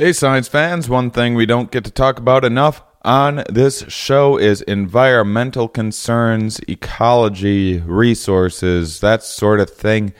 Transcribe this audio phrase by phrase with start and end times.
[0.00, 4.36] Hey, science fans, one thing we don't get to talk about enough on this show
[4.36, 10.14] is environmental concerns, ecology, resources, that sort of thing.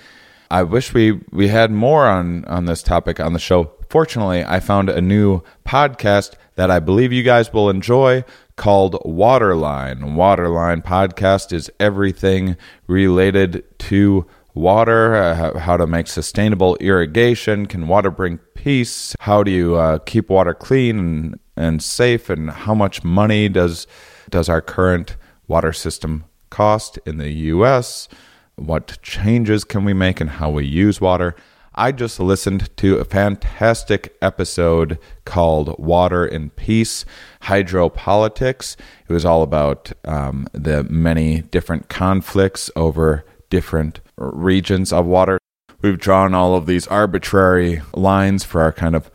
[0.51, 3.71] I wish we, we had more on, on this topic on the show.
[3.89, 8.25] Fortunately, I found a new podcast that I believe you guys will enjoy
[8.57, 10.17] called Waterline.
[10.17, 12.57] Waterline podcast is everything
[12.89, 14.27] related to
[14.59, 17.67] water, uh, how to make sustainable irrigation.
[17.67, 19.15] Can water bring peace?
[19.21, 22.29] How do you uh, keep water clean and, and safe?
[22.29, 23.87] And how much money does
[24.31, 25.17] does our current
[25.47, 28.09] water system cost in the U.S.?
[28.57, 31.35] What changes can we make in how we use water?
[31.75, 37.05] I just listened to a fantastic episode called Water and Peace
[37.43, 38.75] Hydropolitics.
[39.09, 45.39] It was all about um, the many different conflicts over different regions of water.
[45.81, 49.11] We've drawn all of these arbitrary lines for our kind of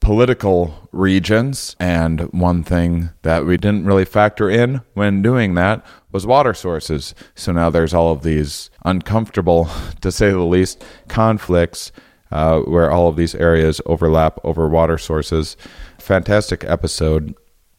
[0.00, 1.74] political regions.
[1.80, 7.14] And one thing that we didn't really factor in when doing that was water sources.
[7.34, 9.68] So now there's all of these uncomfortable,
[10.02, 11.90] to say the least, conflicts
[12.30, 15.56] uh, where all of these areas overlap over water sources.
[15.98, 17.34] Fantastic episode.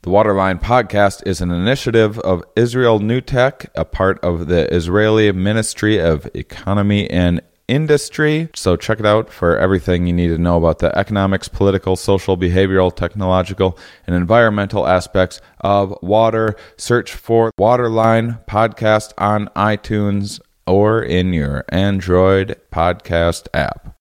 [0.05, 5.31] The Waterline podcast is an initiative of Israel New Tech, a part of the Israeli
[5.31, 8.49] Ministry of Economy and Industry.
[8.53, 12.37] So check it out for everything you need to know about the economics, political, social,
[12.37, 16.55] behavioral, technological, and environmental aspects of water.
[16.77, 23.94] Search for Waterline podcast on iTunes or in your Android podcast app.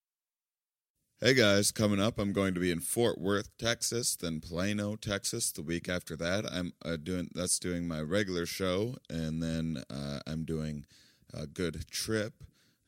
[1.24, 5.52] Hey guys, coming up, I'm going to be in Fort Worth, Texas, then Plano, Texas.
[5.52, 10.18] The week after that, I'm uh, doing that's doing my regular show, and then uh,
[10.26, 10.84] I'm doing
[11.32, 12.34] a good trip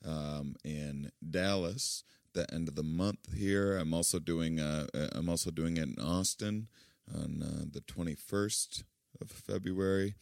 [0.04, 2.04] um, in Dallas.
[2.34, 3.78] The end of the month here.
[3.78, 6.68] I'm also doing uh, uh I'm also doing it in Austin
[7.10, 8.84] on uh, the 21st
[9.22, 10.14] of February,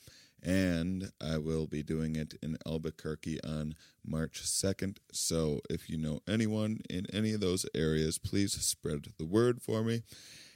[0.45, 3.75] and I will be doing it in Albuquerque on
[4.05, 4.99] March 2nd.
[5.11, 9.83] So if you know anyone in any of those areas, please spread the word for
[9.83, 10.03] me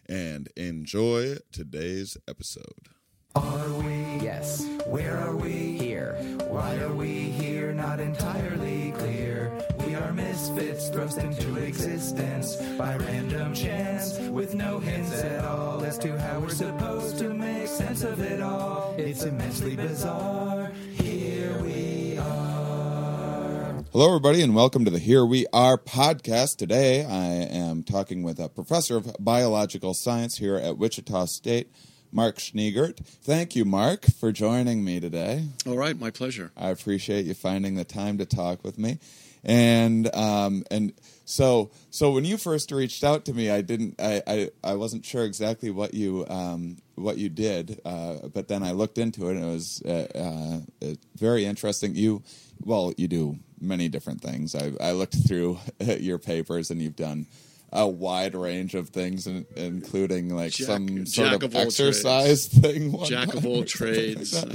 [0.07, 2.98] and enjoy today's episode.
[3.34, 4.21] Are we?
[4.25, 4.66] Yes.
[4.87, 5.77] Where are we?
[5.77, 6.15] Here.
[6.49, 7.72] Why are we here?
[7.75, 9.53] Not entirely clear.
[9.87, 15.99] We are misfits thrust into existence by random chance with no hints at all as
[15.99, 18.94] to how we're supposed to make sense of it all.
[18.97, 20.72] It's immensely bizarre.
[20.94, 23.84] Here we are.
[23.93, 26.56] Hello, everybody, and welcome to the Here We Are podcast.
[26.56, 31.71] Today, I am talking with a professor of biological science here at Wichita State,
[32.13, 32.99] Mark Schneegurt.
[32.99, 35.49] Thank you, Mark, for joining me today.
[35.67, 36.51] All right, my pleasure.
[36.57, 38.99] I appreciate you finding the time to talk with me.
[39.45, 40.93] And um, and
[41.25, 45.05] so so when you first reached out to me, I didn't I, I, I wasn't
[45.05, 49.37] sure exactly what you um, what you did, uh, but then I looked into it
[49.37, 51.95] and it was uh, uh, very interesting.
[51.95, 52.23] You
[52.65, 54.55] well you do many different things.
[54.55, 57.27] I, I looked through your papers and you've done
[57.73, 62.47] a wide range of things, in, including like Jack- some sort jack of of exercise
[62.47, 62.97] thing.
[63.05, 64.34] Jack of all something like trades.
[64.34, 64.55] uh,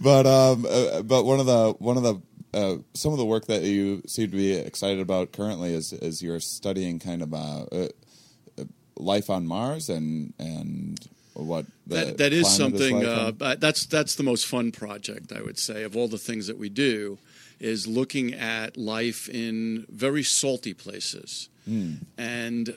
[0.00, 2.20] But um, uh, but one of the one of the
[2.54, 6.22] uh, some of the work that you seem to be excited about currently is is
[6.22, 7.38] you're studying kind of uh,
[7.72, 7.88] uh,
[8.58, 8.64] uh,
[8.96, 10.98] life on Mars and and
[11.34, 13.04] what that that is something.
[13.04, 16.56] uh, that's that's the most fun project I would say of all the things that
[16.58, 17.18] we do
[17.60, 21.48] is looking at life in very salty places,
[22.18, 22.76] and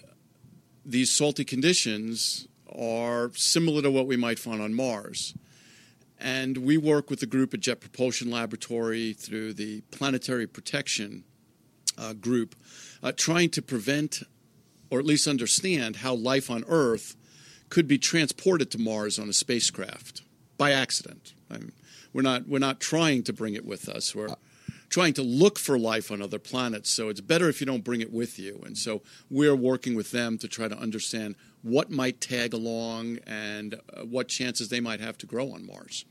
[0.85, 5.33] these salty conditions are similar to what we might find on Mars.
[6.19, 11.23] And we work with the group at Jet Propulsion Laboratory through the Planetary Protection
[11.97, 12.55] uh, Group,
[13.01, 14.23] uh, trying to prevent
[14.89, 17.16] or at least understand how life on Earth
[17.69, 20.23] could be transported to Mars on a spacecraft
[20.57, 21.33] by accident.
[21.49, 21.72] I mean,
[22.11, 24.16] we're not we're not trying to bring it with us.
[24.16, 24.29] We're
[24.89, 26.89] trying to look for life on other planets.
[26.89, 28.61] So it's better if you don't bring it with you.
[28.66, 33.75] And so we're working with them to try to understand what might tag along and
[33.75, 36.05] uh, what chances they might have to grow on Mars.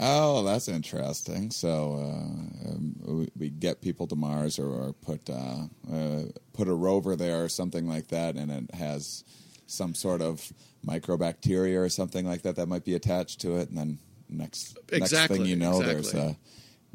[0.00, 1.50] Oh, that's interesting.
[1.50, 6.22] So uh, um, we, get people to Mars or, or put uh, uh,
[6.52, 9.24] put a rover there or something like that, and it has
[9.66, 10.52] some sort of
[10.86, 13.98] microbacteria or something like that that might be attached to it, and then
[14.28, 16.36] next next thing you know, there's a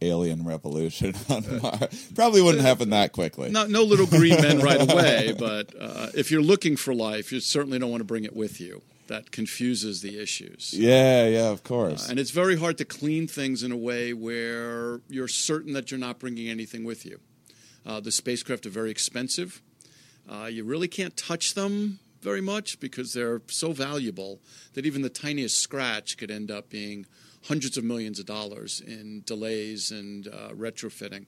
[0.02, 2.12] alien revolution on Mars.
[2.16, 3.50] Probably wouldn't happen that quickly.
[3.50, 7.40] Not no little green men right away, but uh, if you're looking for life, you
[7.40, 8.82] certainly don't want to bring it with you.
[9.08, 10.74] That confuses the issues.
[10.74, 12.08] Yeah, yeah, of course.
[12.08, 16.00] And it's very hard to clean things in a way where you're certain that you're
[16.00, 17.20] not bringing anything with you.
[17.86, 19.62] Uh, the spacecraft are very expensive.
[20.30, 24.40] Uh, you really can't touch them very much because they're so valuable
[24.74, 27.06] that even the tiniest scratch could end up being
[27.46, 31.26] hundreds of millions of dollars in delays and uh, retrofitting.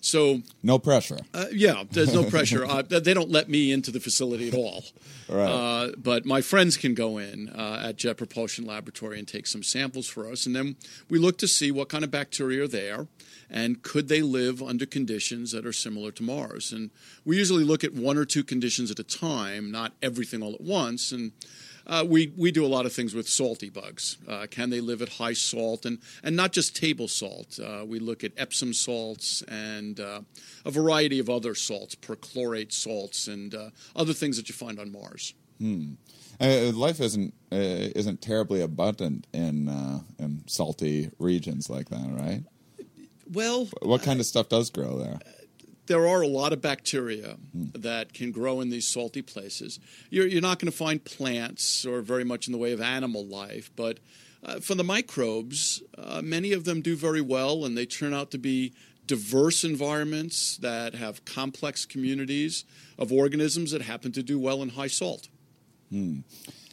[0.00, 1.18] So no pressure.
[1.34, 2.64] Uh, yeah, there's no pressure.
[2.64, 4.84] Uh, they don't let me into the facility at all.
[5.28, 5.48] Right.
[5.48, 9.64] Uh, but my friends can go in uh, at Jet Propulsion Laboratory and take some
[9.64, 10.76] samples for us, and then
[11.10, 13.08] we look to see what kind of bacteria are there,
[13.50, 16.72] and could they live under conditions that are similar to Mars.
[16.72, 16.90] And
[17.24, 20.60] we usually look at one or two conditions at a time, not everything all at
[20.60, 21.32] once, and
[21.86, 24.18] uh, we we do a lot of things with salty bugs.
[24.26, 27.58] Uh, can they live at high salt and and not just table salt?
[27.62, 30.20] Uh, we look at Epsom salts and uh,
[30.64, 34.90] a variety of other salts, perchlorate salts, and uh, other things that you find on
[34.90, 35.34] Mars.
[35.58, 35.92] Hmm.
[36.40, 39.68] Uh, life isn't isn't terribly abundant in
[40.18, 42.42] in salty regions like that, right?
[43.32, 45.18] Well, what kind of stuff does grow there?
[45.86, 47.36] There are a lot of bacteria
[47.74, 49.78] that can grow in these salty places.
[50.10, 53.24] You're, you're not going to find plants or very much in the way of animal
[53.24, 53.98] life, but
[54.44, 58.30] uh, for the microbes, uh, many of them do very well, and they turn out
[58.30, 58.72] to be
[59.06, 62.64] diverse environments that have complex communities
[62.98, 65.28] of organisms that happen to do well in high salt.
[65.90, 66.20] Hmm.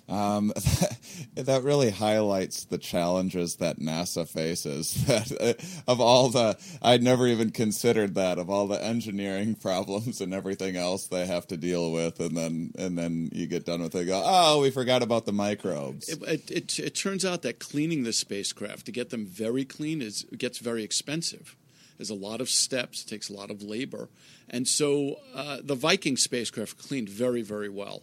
[0.10, 0.52] Um,
[1.36, 4.94] that really highlights the challenges that NASA faces.
[5.14, 10.22] That uh, of all the, I'd never even considered that of all the engineering problems
[10.22, 13.82] and everything else they have to deal with, and then and then you get done
[13.82, 16.10] with it, go, oh, we forgot about the microbes.
[16.10, 20.02] It, it, it, it turns out that cleaning the spacecraft to get them very clean
[20.02, 21.56] is gets very expensive.
[21.98, 24.10] There's a lot of steps, it takes a lot of labor,
[24.50, 28.02] and so uh, the Viking spacecraft cleaned very very well.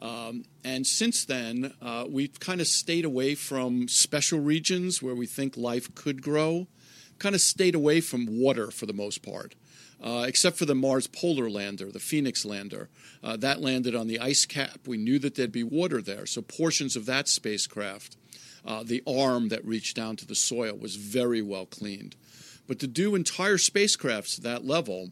[0.00, 5.26] Um, and since then, uh, we've kind of stayed away from special regions where we
[5.26, 6.68] think life could grow,
[7.18, 9.54] kind of stayed away from water for the most part.
[10.00, 12.88] Uh, except for the Mars Polar Lander, the Phoenix lander.
[13.20, 14.86] Uh, that landed on the ice cap.
[14.86, 18.16] We knew that there'd be water there, so portions of that spacecraft,
[18.64, 22.14] uh, the arm that reached down to the soil, was very well cleaned.
[22.68, 25.10] But to do entire spacecrafts to that level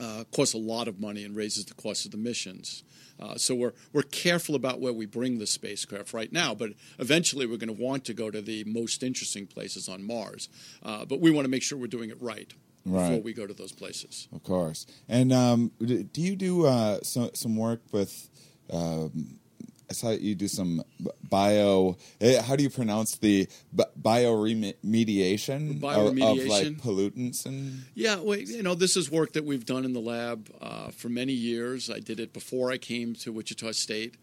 [0.00, 2.84] uh, costs a lot of money and raises the cost of the missions.
[3.18, 7.46] Uh, so we're we're careful about where we bring the spacecraft right now, but eventually
[7.46, 10.48] we're going to want to go to the most interesting places on Mars.
[10.82, 12.52] Uh, but we want to make sure we're doing it right.
[12.88, 13.08] Right.
[13.08, 14.86] Before we go to those places, of course.
[15.08, 18.30] And um, do you do uh, so, some work with
[18.70, 19.40] um,
[19.88, 20.82] I saw you do some
[21.28, 21.96] bio.
[22.20, 26.42] Eh, how do you pronounce the bioremediation, bioremediation.
[26.42, 27.84] Of, like pollutants and?
[27.94, 31.08] Yeah, well, you know, this is work that we've done in the lab uh, for
[31.08, 31.88] many years.
[31.88, 34.16] I did it before I came to Wichita State,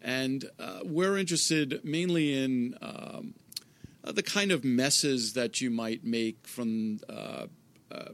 [0.00, 3.34] and uh, we're interested mainly in um,
[4.04, 7.00] uh, the kind of messes that you might make from.
[7.08, 7.46] Uh,
[7.90, 8.12] uh,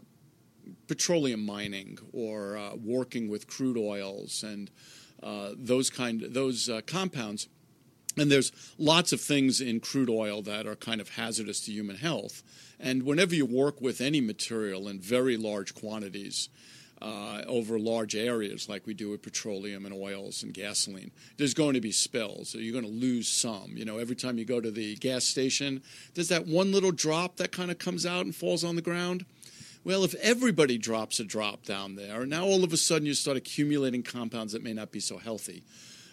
[0.87, 4.98] petroleum mining or uh, working with crude oils and uh,
[5.56, 7.49] those kind those uh, compounds.
[8.17, 11.97] And there's lots of things in crude oil that are kind of hazardous to human
[11.97, 12.43] health.
[12.81, 16.49] And whenever you work with any material in very large quantities,
[17.00, 21.75] uh, over large areas like we do with petroleum and oils and gasoline, there's going
[21.75, 22.50] to be spills.
[22.50, 23.76] So you're going to lose some.
[23.76, 25.82] You know, every time you go to the gas station,
[26.14, 29.25] there's that one little drop that kind of comes out and falls on the ground.
[29.88, 33.38] Well, if everybody drops a drop down there, now all of a sudden you start
[33.38, 35.64] accumulating compounds that may not be so healthy.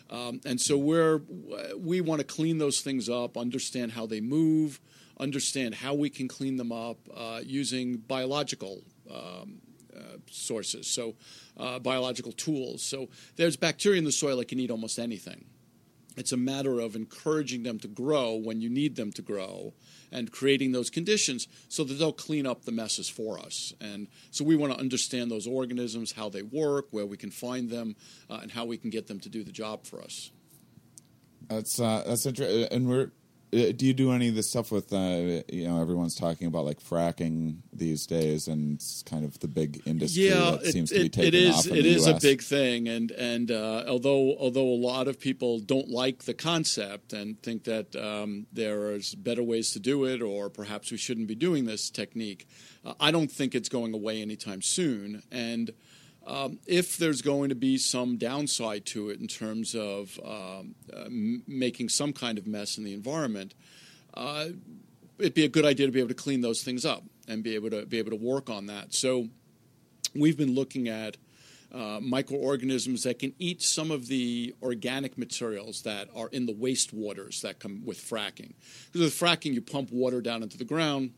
[0.10, 1.20] Um, and so we're,
[1.78, 4.80] we want to clean those things up, understand how they move,
[5.20, 8.82] understand how we can clean them up uh, using biological
[9.14, 9.60] um,
[9.94, 11.16] uh, sources, so
[11.58, 12.82] uh, biological tools.
[12.82, 15.44] So there's bacteria in the soil that can eat almost anything.
[16.16, 19.74] It's a matter of encouraging them to grow when you need them to grow
[20.16, 23.74] and creating those conditions so that they'll clean up the messes for us.
[23.82, 27.70] And so we want to understand those organisms, how they work, where we can find
[27.70, 27.98] them,
[28.30, 30.32] uh, and how we can get them to do the job for us.
[31.50, 33.12] That's uh, that's interesting, and we're
[33.56, 36.80] do you do any of this stuff with uh, you know everyone's talking about like
[36.80, 40.96] fracking these days and it's kind of the big industry yeah, that it, seems it,
[40.96, 42.24] to be taking it is off in it the is US.
[42.24, 46.34] a big thing and and uh, although although a lot of people don't like the
[46.34, 51.28] concept and think that um, there's better ways to do it or perhaps we shouldn't
[51.28, 52.48] be doing this technique
[52.84, 55.72] uh, I don't think it's going away anytime soon and
[56.26, 61.06] um, if there's going to be some downside to it in terms of um, uh,
[61.06, 63.54] m- making some kind of mess in the environment,
[64.16, 64.48] uh,
[65.20, 67.56] it'd be a good idea to be able to clean those things up and be
[67.56, 68.94] able to be able to work on that.
[68.94, 69.30] So
[70.16, 71.18] we've been looking at
[71.72, 77.42] uh, microorganisms that can eat some of the organic materials that are in the wastewaters
[77.42, 78.54] that come with fracking.
[78.92, 81.12] Because with fracking, you pump water down into the ground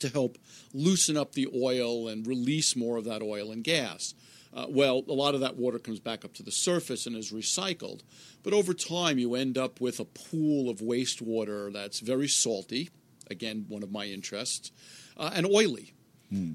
[0.00, 0.38] to help
[0.72, 4.14] loosen up the oil and release more of that oil and gas.
[4.52, 7.32] Uh, well, a lot of that water comes back up to the surface and is
[7.32, 8.00] recycled.
[8.42, 12.90] But over time, you end up with a pool of wastewater that's very salty.
[13.30, 14.72] Again, one of my interests,
[15.16, 15.94] uh, and oily.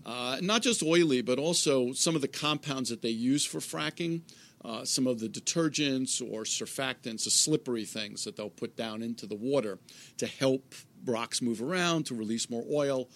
[0.06, 4.22] Uh, not just oily, but also some of the compounds that they use for fracking,
[4.64, 9.26] uh, some of the detergents or surfactants, the slippery things that they'll put down into
[9.26, 9.78] the water
[10.18, 10.74] to help
[11.06, 13.10] rocks move around, to release more oil.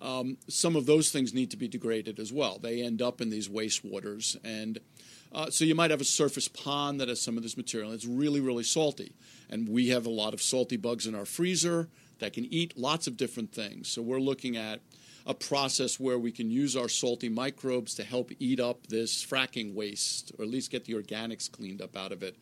[0.00, 2.58] Um, some of those things need to be degraded as well.
[2.58, 4.36] They end up in these wastewaters.
[4.44, 4.78] And
[5.32, 7.92] uh, so you might have a surface pond that has some of this material.
[7.92, 9.14] It's really, really salty.
[9.48, 11.88] And we have a lot of salty bugs in our freezer
[12.18, 13.88] that can eat lots of different things.
[13.88, 14.80] So we're looking at
[15.26, 19.74] a process where we can use our salty microbes to help eat up this fracking
[19.74, 22.36] waste, or at least get the organics cleaned up out of it.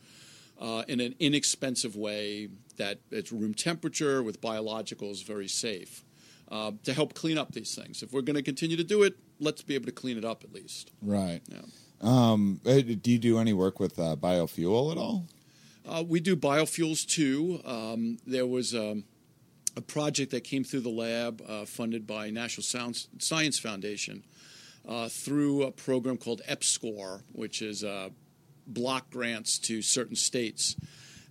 [0.61, 6.05] Uh, in an inexpensive way that it's room temperature with biologicals, very safe,
[6.51, 8.03] uh, to help clean up these things.
[8.05, 10.45] If we're going to continue to do it, let's be able to clean it up
[10.45, 10.93] at least.
[11.03, 11.41] Right.
[11.49, 11.63] Yeah.
[12.01, 15.27] Um, uh, do you do any work with uh, biofuel at all?
[15.87, 17.61] Uh, we do biofuels too.
[17.65, 19.05] Um, there was um,
[19.77, 24.23] a project that came through the lab uh, funded by National Sounds- Science Foundation
[24.89, 28.11] uh, through a program called EPSCOR, which is uh,
[28.66, 30.76] block grants to certain states.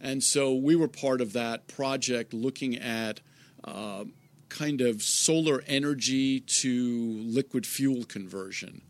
[0.01, 3.21] And so we were part of that project looking at
[3.63, 4.05] uh,
[4.49, 8.81] kind of solar energy to liquid fuel conversion.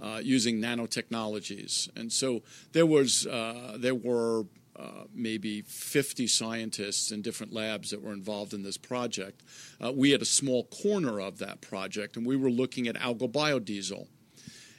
[0.00, 2.42] Uh, using nanotechnologies, and so
[2.72, 4.44] there was uh, there were
[4.74, 9.42] uh, maybe 50 scientists in different labs that were involved in this project.
[9.84, 13.30] Uh, we had a small corner of that project, and we were looking at algal
[13.30, 14.08] biodiesel.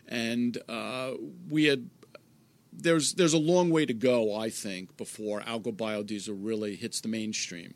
[0.10, 1.12] And uh,
[1.50, 1.90] we had
[2.76, 7.08] there's there's a long way to go, I think, before algal biodiesel really hits the
[7.08, 7.74] mainstream.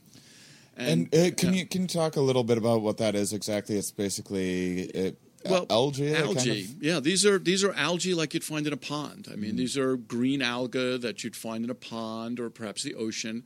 [0.76, 3.78] And, uh, can you can you talk a little bit about what that is exactly?
[3.78, 6.10] It's basically it, well, algae.
[6.10, 7.00] that kind Algae, of- yeah.
[7.00, 9.28] These are these are algae like you'd find in a pond.
[9.32, 9.58] I mean, Mm.
[9.58, 13.44] these are green alga that you'd find in a pond or perhaps the ocean,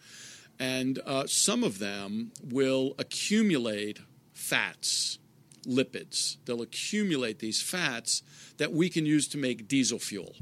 [0.60, 4.00] and uh, some of them will accumulate
[4.34, 5.20] fats,
[5.65, 6.36] lipids.
[6.46, 8.24] They'll accumulate these fats
[8.58, 10.36] that we can use to make diesel fuel.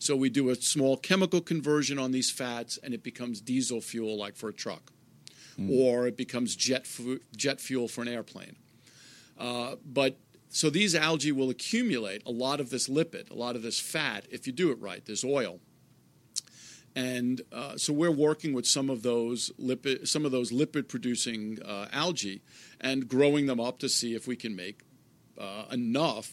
[0.00, 4.16] So we do a small chemical conversion on these fats, and it becomes diesel fuel,
[4.16, 4.92] like for a truck,
[5.70, 8.56] or it becomes jet fu- jet fuel for an airplane.
[9.38, 10.16] Uh, but
[10.48, 14.24] so these algae will accumulate a lot of this lipid, a lot of this fat,
[14.30, 15.04] if you do it right.
[15.04, 15.60] There's oil,
[16.96, 21.88] and uh, so we're working with some of those lipid, some of those lipid-producing uh,
[21.92, 22.40] algae,
[22.80, 24.80] and growing them up to see if we can make
[25.38, 26.32] uh, enough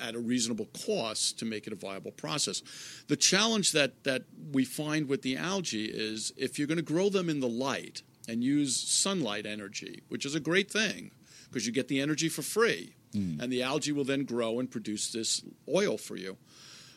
[0.00, 2.62] at a reasonable cost to make it a viable process.
[3.08, 4.22] The challenge that, that
[4.52, 8.02] we find with the algae is if you're going to grow them in the light
[8.28, 11.10] and use sunlight energy, which is a great thing
[11.48, 12.94] because you get the energy for free,
[13.40, 16.36] and the algae will then grow and produce this oil for you.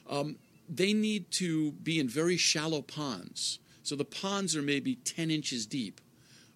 [0.10, 0.38] Um,
[0.68, 3.60] they need to be in very shallow ponds.
[3.84, 6.02] So the ponds are maybe 10 inches deep,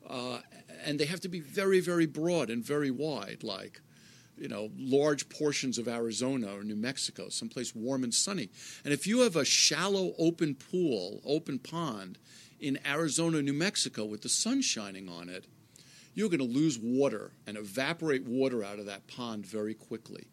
[0.10, 0.40] uh,
[0.86, 3.80] and they have to be very, very broad and very wide, like
[4.38, 8.50] you know, large portions of Arizona or New Mexico, someplace warm and sunny.
[8.84, 12.18] And if you have a shallow open pool, open pond
[12.60, 15.46] in Arizona, New Mexico with the sun shining on it,
[16.16, 20.28] you're going to lose water and evaporate water out of that pond very quickly.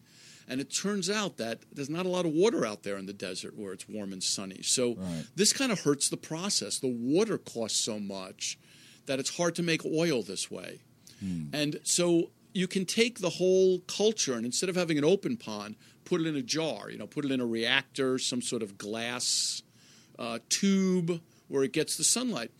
[0.46, 3.12] And it turns out that there's not a lot of water out there in the
[3.12, 4.62] desert where it's warm and sunny.
[4.62, 5.24] So Right.
[5.36, 6.78] this kind of hurts the process.
[6.80, 8.58] The water costs so much
[9.06, 10.80] that it's hard to make oil this way.
[11.20, 11.44] Hmm.
[11.52, 15.76] And so you can take the whole culture and instead of having an open pond,
[16.04, 18.76] put it in a jar, you know, put it in a reactor, some sort of
[18.76, 19.62] glass
[20.18, 22.50] uh, tube where it gets the sunlight.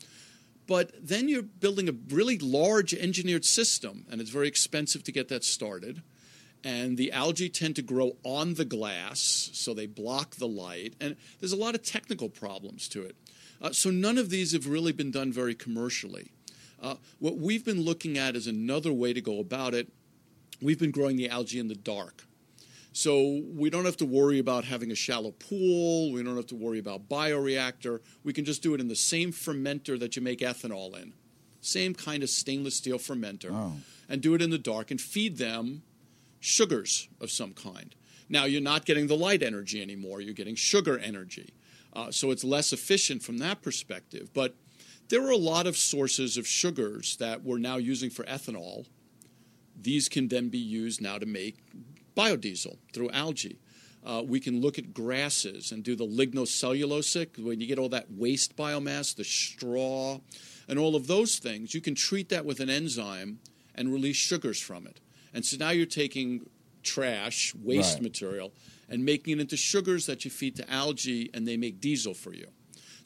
[0.67, 5.29] But then you're building a really large engineered system, and it's very expensive to get
[5.29, 6.03] that started.
[6.63, 10.95] And the algae tend to grow on the glass, so they block the light.
[11.01, 13.17] And there's a lot of technical problems to it.
[13.61, 16.31] Uh, so none of these have really been done very commercially.
[16.81, 19.89] Uh, what we've been looking at is another way to go about it.
[20.63, 22.25] We've been growing the algae in the dark.
[22.93, 26.13] So we don't have to worry about having a shallow pool.
[26.13, 28.01] We don't have to worry about bioreactor.
[28.25, 31.13] We can just do it in the same fermenter that you make ethanol in.
[31.61, 33.51] Same kind of stainless steel fermenter.
[33.53, 33.75] Oh.
[34.09, 35.83] And do it in the dark and feed them
[36.41, 37.95] sugars of some kind.
[38.29, 40.21] Now you're not getting the light energy anymore.
[40.21, 41.55] You're getting sugar energy.
[41.93, 44.31] Uh, so it's less efficient from that perspective.
[44.35, 44.57] But
[45.11, 48.87] there are a lot of sources of sugars that we're now using for ethanol.
[49.81, 51.57] These can then be used now to make
[52.17, 53.59] biodiesel through algae.
[54.05, 58.11] Uh, we can look at grasses and do the lignocellulosic, when you get all that
[58.11, 60.21] waste biomass, the straw,
[60.69, 61.75] and all of those things.
[61.75, 63.41] You can treat that with an enzyme
[63.75, 65.01] and release sugars from it.
[65.35, 66.49] And so now you're taking
[66.83, 68.05] trash, waste Right.
[68.05, 68.55] material,
[68.89, 72.33] and making it into sugars that you feed to algae, and they make diesel for
[72.33, 72.49] you.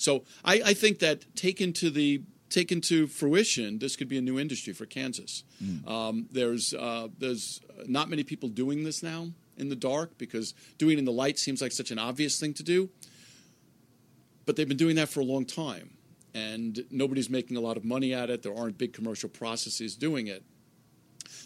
[0.04, 4.20] So I, I think that taken to the taken to fruition, this could be a
[4.20, 5.42] new industry for Kansas.
[5.88, 10.96] Um, there's uh, there's not many people doing this now in the dark because doing
[10.96, 12.90] it in the light seems like such an obvious thing to do.
[14.46, 15.96] But they've been doing that for a long time,
[16.34, 18.42] and nobody's making a lot of money at it.
[18.42, 20.42] There aren't big commercial processes doing it.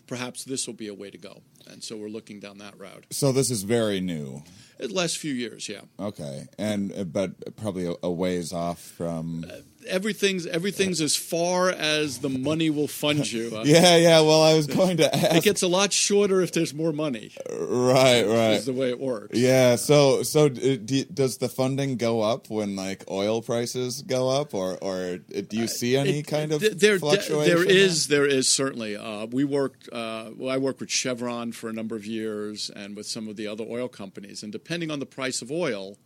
[0.06, 3.06] Perhaps this will be a way to go, and so we're looking down that route.
[3.10, 4.42] So this is very new.
[4.78, 5.82] The last few years, yeah.
[5.98, 9.44] Okay, and uh, but probably a, a ways off from.
[9.86, 13.50] Everything's everything's as far as the money will fund you.
[13.54, 14.20] Uh, yeah, yeah.
[14.20, 17.32] Well, I was going to It gets a lot shorter if there's more money.
[17.50, 18.52] right, right.
[18.54, 19.38] Is the way it works.
[19.38, 19.76] Yeah.
[19.76, 24.54] So, so uh, do, does the funding go up when like oil prices go up,
[24.54, 27.54] or or uh, do you see any It- kind of th- there, fluctuation?
[27.56, 28.96] there is there is certainly.
[28.96, 29.88] Uh, we worked.
[29.92, 33.36] Uh, well, I worked with Chevron for a number of years, and with some of
[33.36, 34.42] the other oil companies.
[34.42, 35.96] And depending on the price of oil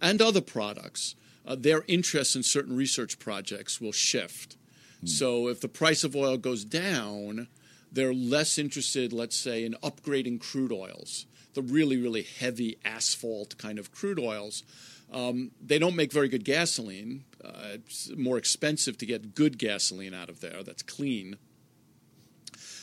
[0.00, 1.14] and other products,
[1.48, 4.56] uh, their interest in certain research projects will shift.
[5.04, 7.48] So if the price of oil goes down,
[7.90, 13.78] they're less interested, let's say, in upgrading crude oils, the really, really heavy asphalt kind
[13.78, 14.64] of crude oils.
[15.12, 17.24] Um, they don't make very good gasoline.
[17.42, 21.36] Uh, it's more expensive to get good gasoline out of there that's clean.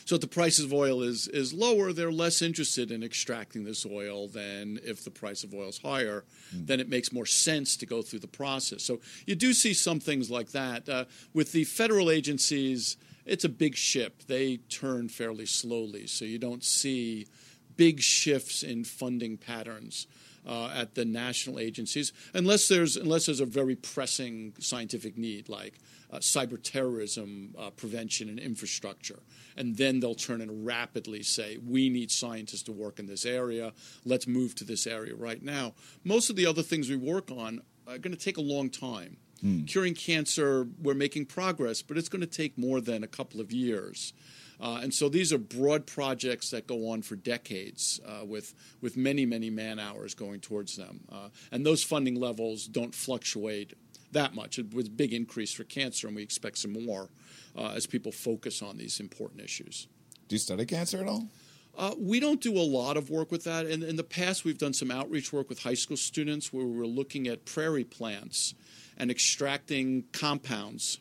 [0.06, 3.84] So if the price of oil is, is lower, they're less interested in extracting this
[3.84, 6.24] oil than if the price of oil is higher.
[6.52, 8.84] Then it makes more sense to go through the process.
[8.84, 10.88] So you do see some things like that.
[10.88, 14.22] Uh, with the federal agencies, it's a big ship.
[14.28, 17.26] They turn fairly slowly, so you don't see
[17.76, 20.06] big shifts in funding patterns
[20.46, 25.78] uh, at the national agencies, unless there's unless there's a very pressing scientific need like
[26.10, 29.20] uh, cyber terrorism uh, prevention and infrastructure,
[29.56, 33.72] and then they'll turn and rapidly say, "We need scientists to work in this area.
[34.04, 35.74] Let's move to this area right now."
[36.04, 39.16] Most of the other things we work on are going to take a long time.
[39.66, 43.52] Curing cancer, we're making progress, but it's going to take more than a couple of
[43.52, 44.12] years.
[44.60, 48.96] Uh, and so these are broad projects that go on for decades uh, with, with
[48.96, 51.00] many, many man hours going towards them.
[51.10, 53.74] Uh, and those funding levels don't fluctuate
[54.12, 54.58] that much.
[54.58, 57.10] It was a big increase for cancer, and we expect some more
[57.56, 59.88] uh, as people focus on these important issues.
[60.28, 61.28] Do you study cancer at all?
[61.76, 63.66] Uh, we don't do a lot of work with that.
[63.66, 66.76] In, in the past, we've done some outreach work with high school students where we
[66.76, 68.54] were looking at prairie plants
[68.96, 70.98] and extracting compounds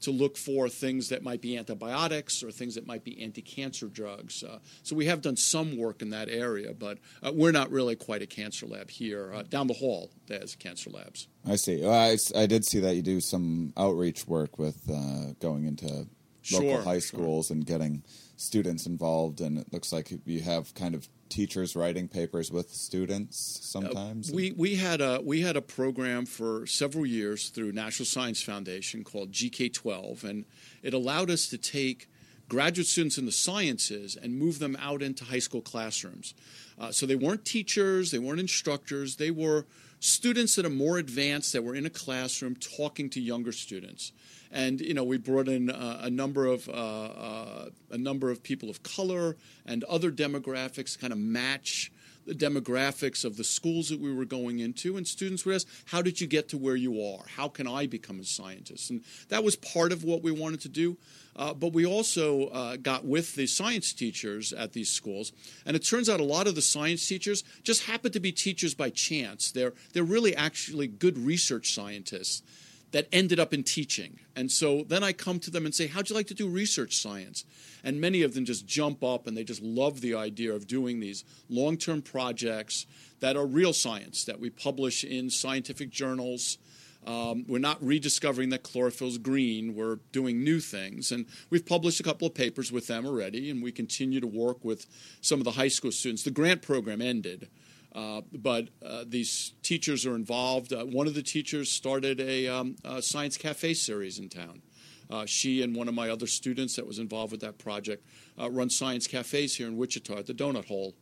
[0.00, 4.42] to look for things that might be antibiotics or things that might be anti-cancer drugs.
[4.42, 7.96] Uh, so we have done some work in that area, but uh, we're not really
[7.96, 9.32] quite a cancer lab here.
[9.34, 11.28] Uh, down the hall, there's cancer labs.
[11.46, 11.82] I see.
[11.82, 16.06] Well, I, I did see that you do some outreach work with uh, going into
[16.52, 17.00] local Sure, high sure.
[17.00, 18.02] schools and getting
[18.36, 23.58] students involved, and it looks like you have kind of teachers writing papers with students
[23.58, 24.30] uh, sometimes.
[24.32, 29.04] We we had a we had a program for several years through National Science Foundation
[29.04, 30.44] called GK12, and
[30.82, 32.08] it allowed us to take
[32.48, 36.34] graduate students in the sciences and move them out into high school classrooms.
[36.78, 39.66] Uh, so they weren't teachers, they weren't instructors, they were
[40.00, 44.12] students that are more advanced that were in a classroom talking to younger students.
[44.52, 48.42] And you know, we brought in uh, a number of uh, uh, a number of
[48.42, 51.90] people of color and other demographics kind of match
[52.26, 56.02] the demographics of the schools that we were going into, and students would ask, How
[56.02, 57.24] did you get to where you are?
[57.36, 58.90] How can I become a scientist?
[58.90, 60.96] And that was part of what we wanted to do.
[61.36, 65.32] Uh, but we also uh, got with the science teachers at these schools,
[65.66, 68.74] and it turns out a lot of the science teachers just happen to be teachers
[68.74, 69.52] by chance.
[69.52, 72.42] They're, they're really actually good research scientists
[72.92, 74.20] that ended up in teaching.
[74.34, 76.96] And so then I come to them and say, How'd you like to do research
[76.96, 77.44] science?
[77.82, 81.00] And many of them just jump up and they just love the idea of doing
[81.00, 82.86] these long term projects
[83.20, 86.58] that are real science that we publish in scientific journals.
[87.06, 89.76] Um, we're not rediscovering that chlorophyll's green.
[89.76, 91.12] We're doing new things.
[91.12, 94.64] And we've published a couple of papers with them already, and we continue to work
[94.64, 94.86] with
[95.20, 96.24] some of the high school students.
[96.24, 97.48] The grant program ended.
[97.96, 100.70] Uh, but uh, these teachers are involved.
[100.70, 104.60] Uh, one of the teachers started a, um, a science cafe series in town.
[105.08, 108.06] Uh, she and one of my other students that was involved with that project
[108.38, 110.94] uh, run science cafes here in Wichita at the Donut Hole.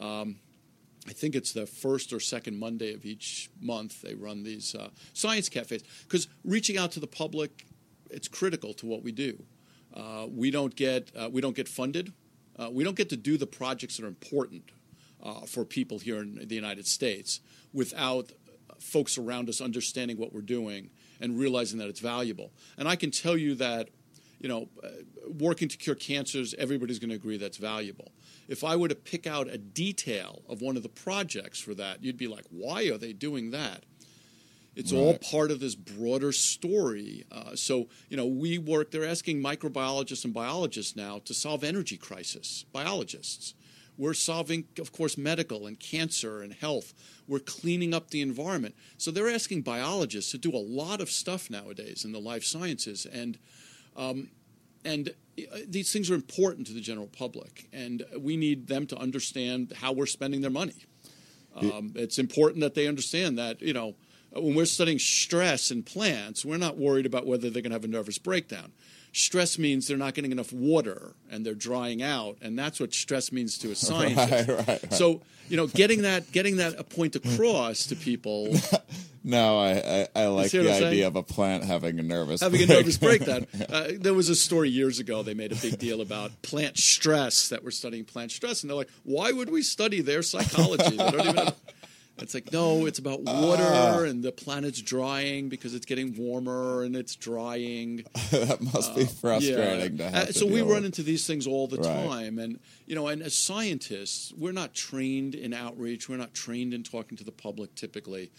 [0.00, 0.36] Um,
[1.06, 4.74] I think it's the first or second Monday of each month they run these
[5.12, 7.66] science cafes because reaching out to the public,
[8.10, 9.42] it's critical to what we do.
[10.28, 12.12] We don't get we don't get funded.
[12.70, 14.70] We don't get to do the projects that are important
[15.22, 17.40] uh, for people here in the United States
[17.72, 18.32] without
[18.78, 22.52] folks around us understanding what we're doing and realizing that it's valuable.
[22.76, 23.88] And I can tell you that
[24.40, 24.88] you know, uh,
[25.38, 28.12] working to cure cancers, everybody's going to agree that's valuable.
[28.46, 32.02] If I were to pick out a detail of one of the projects for that,
[32.02, 33.84] you'd be like, why are they doing that?
[34.76, 37.24] It's all part of this broader story.
[37.32, 41.96] Uh, so, you know, we work, they're asking microbiologists and biologists now to solve energy
[41.96, 43.54] crisis, biologists.
[43.98, 46.94] We're solving, of course, medical and cancer and health.
[47.26, 48.76] We're cleaning up the environment.
[48.96, 53.04] So they're asking biologists to do a lot of stuff nowadays in the life sciences.
[53.04, 53.38] And
[54.84, 58.96] and uh, these things are important to the general public, and we need them to
[58.96, 60.74] understand how we're spending their money.
[61.56, 63.96] Um, it's important that they understand that you know
[64.32, 67.84] when we're studying stress in plants, we're not worried about whether they're going to have
[67.84, 68.72] a nervous breakdown.
[69.12, 73.32] Stress means they're not getting enough water and they're drying out, and that's what stress
[73.32, 74.48] means to a scientist.
[74.48, 74.92] right, right.
[74.92, 78.54] So you know, getting that getting that a point across to people
[79.24, 81.04] No, I, I, I like the idea saying?
[81.04, 83.46] of a plant having a nervous having a nervous breakdown.
[83.68, 85.22] Uh, there was a story years ago.
[85.22, 88.76] They made a big deal about plant stress that we're studying plant stress, and they're
[88.76, 90.96] like, "Why would we study their psychology?
[90.96, 91.52] They don't even." Know.
[92.20, 94.00] It's like no, it's about water Ah.
[94.00, 98.04] and the planet's drying because it's getting warmer and it's drying.
[98.30, 100.84] that must be frustrating to Uh, so we run with.
[100.86, 102.06] into these things all the Right.
[102.06, 106.08] time, and you know, and as scientists, we're not trained in outreach.
[106.08, 108.30] We're not trained in talking to the public typically.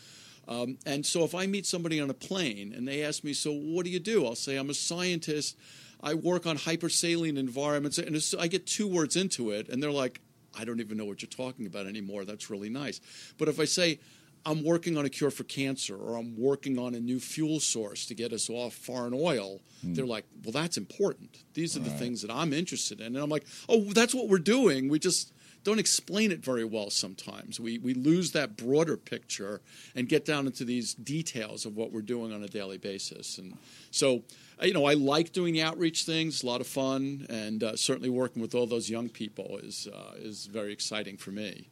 [0.47, 3.51] Um, and so, if I meet somebody on a plane and they ask me, "So,
[3.53, 5.55] what do you do?" I'll say, "I'm a scientist.
[6.01, 10.21] I work on hypersaline environments." And I get two words into it, and they're like,
[10.57, 13.01] "I don't even know what you're talking about anymore." That's really nice.
[13.37, 13.99] But if I say,
[14.45, 18.05] I'm working on a cure for cancer, or I'm working on a new fuel source
[18.07, 19.61] to get us off foreign oil.
[19.81, 19.93] Hmm.
[19.93, 21.43] They're like, well, that's important.
[21.53, 23.07] These are the things that I'm interested in.
[23.07, 24.89] And I'm like, oh, that's what we're doing.
[24.89, 25.33] We just
[25.63, 27.59] don't explain it very well sometimes.
[27.59, 29.61] We, we lose that broader picture
[29.93, 33.37] and get down into these details of what we're doing on a daily basis.
[33.37, 33.57] And
[33.91, 34.23] so,
[34.61, 38.09] you know, I like doing the outreach things, a lot of fun, and uh, certainly
[38.09, 41.69] working with all those young people is, uh, is very exciting for me.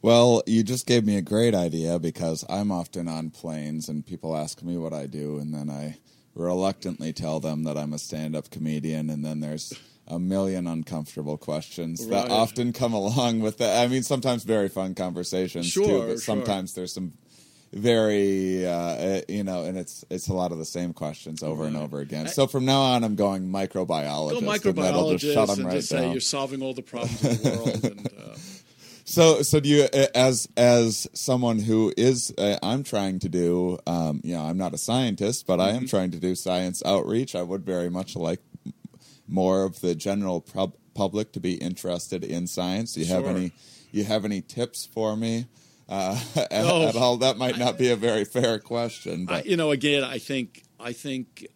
[0.00, 4.36] Well, you just gave me a great idea because I'm often on planes and people
[4.36, 5.98] ask me what I do, and then I
[6.34, 9.72] reluctantly tell them that I'm a stand up comedian, and then there's
[10.06, 13.84] a million uncomfortable questions that often come along with that.
[13.84, 16.18] I mean, sometimes very fun conversations too, Sure, but sure.
[16.18, 17.12] sometimes there's some
[17.72, 21.64] very uh, uh, you know and it's it's a lot of the same questions over
[21.66, 25.48] and over again so from now on i'm going microbiologist Go and that'll just shut
[25.48, 26.12] microbiologist them and right just say down.
[26.12, 27.84] you're solving all the problems in the world.
[27.84, 28.36] And, uh,
[29.04, 33.78] So, so do you, uh, as as someone who is, uh, I'm trying to do,
[33.86, 37.34] um, you know, I'm not a scientist, but I am trying to do science outreach.
[37.34, 38.40] I would very much like
[39.26, 42.92] more of the general pub- public to be interested in science.
[42.94, 43.52] Do you have any,
[43.92, 45.46] you have any tips for me?
[45.88, 46.86] Uh, at, Oh.
[46.86, 50.04] at all, that might not be a very fair question, I, but you know, again,
[50.04, 51.46] I think I think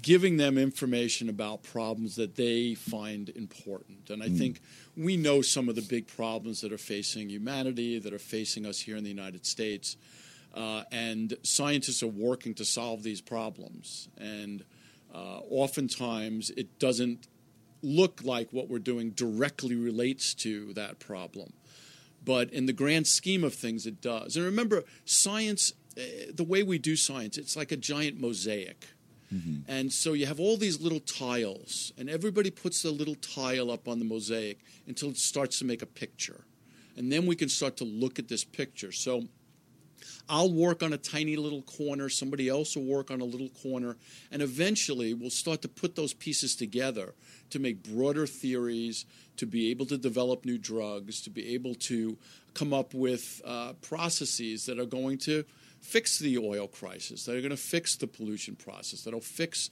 [0.00, 4.60] giving them information about problems that they find important, and I think
[4.96, 8.78] we know some of the big problems that are facing humanity, that are facing us
[8.80, 9.96] here in the United States,
[10.54, 14.64] uh, and scientists are working to solve these problems, and
[15.12, 17.26] uh, oftentimes it doesn't
[17.82, 21.52] look like what we're doing directly relates to that problem
[22.24, 24.36] but in the grand scheme of things, it does.
[24.36, 28.86] And remember, science, eh, the way we do science, it's like a giant mosaic.
[29.66, 33.88] And so you have all these little tiles, and everybody puts their little tile up
[33.88, 36.44] on the mosaic until it starts to make a picture.
[36.98, 38.92] And then we can start to look at this picture.
[38.92, 39.28] So
[40.28, 43.96] I'll work on a tiny little corner, somebody else will work on a little corner,
[44.30, 47.14] and eventually we'll start to put those pieces together
[47.50, 49.06] to make broader theories,
[49.36, 52.16] to be able to develop new drugs, to be able to
[52.54, 55.44] come up with uh, processes that are going to
[55.80, 59.70] fix the oil crisis, that are going to fix the pollution process, that'll fix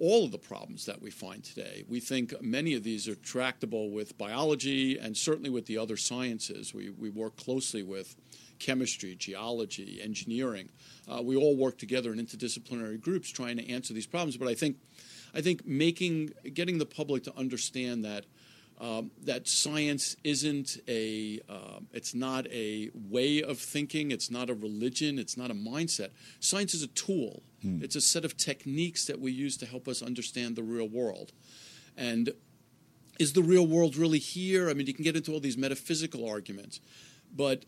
[0.00, 1.84] all of the problems that we find today.
[1.88, 6.74] We think many of these are tractable with biology and certainly with the other sciences.
[6.74, 8.16] We, we work closely with
[8.58, 10.70] chemistry, geology, engineering.
[11.08, 14.36] Uh, we all work together in interdisciplinary groups trying to answer these problems.
[14.36, 14.78] But I think,
[15.34, 18.24] I think making, getting the public to understand that
[18.80, 24.54] um, that science isn't a um, it's not a way of thinking it's not a
[24.54, 26.10] religion it's not a mindset.
[26.40, 27.42] Science is a tool.
[27.82, 31.32] It's a set of techniques that we use to help us understand the real world.
[31.96, 32.34] And
[33.18, 34.68] is the real world really here?
[34.68, 36.80] I mean you can get into all these metaphysical arguments
[37.34, 37.64] but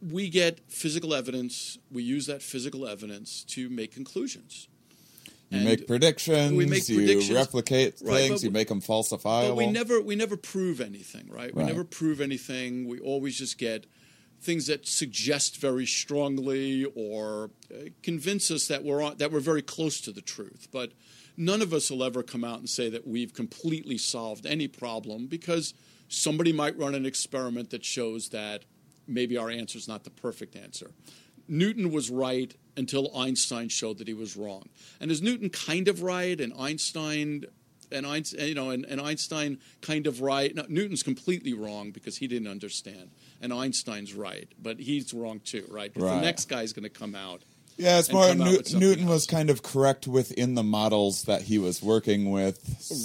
[0.00, 4.68] we get physical evidence we use that physical evidence to make conclusions
[5.52, 7.30] you And- make predictions, we make you predictions.
[7.30, 9.48] replicate Right, things, you make them falsifiable.
[9.50, 11.54] But we never we never prove anything, right?
[11.54, 11.68] We Right.
[11.68, 12.86] never prove anything.
[12.88, 13.86] We always just get
[14.40, 19.62] things that suggest very strongly or uh, convince us that we're on, that we're very
[19.62, 20.68] close to the truth.
[20.72, 20.92] But
[21.36, 25.26] none of us will ever come out and say that we've completely solved any problem
[25.26, 25.74] because
[26.08, 28.64] somebody might run an experiment that shows that
[29.06, 30.90] maybe our answer is not the perfect answer.
[31.48, 34.68] Newton was right until Einstein showed that he was wrong.
[35.00, 37.44] And is Newton kind of right and Einstein
[37.90, 40.54] and Einstein, you know, and, and Einstein kind of right?
[40.54, 43.10] No, Newton's completely wrong because he didn't understand,
[43.42, 45.92] and Einstein's right, but he's wrong too, right?
[45.92, 46.14] Because Right.
[46.20, 47.42] the next guy's going to come out.
[47.76, 51.42] Yeah, it's more New- with something Newton was kind of correct within the models that
[51.42, 52.58] he was working with,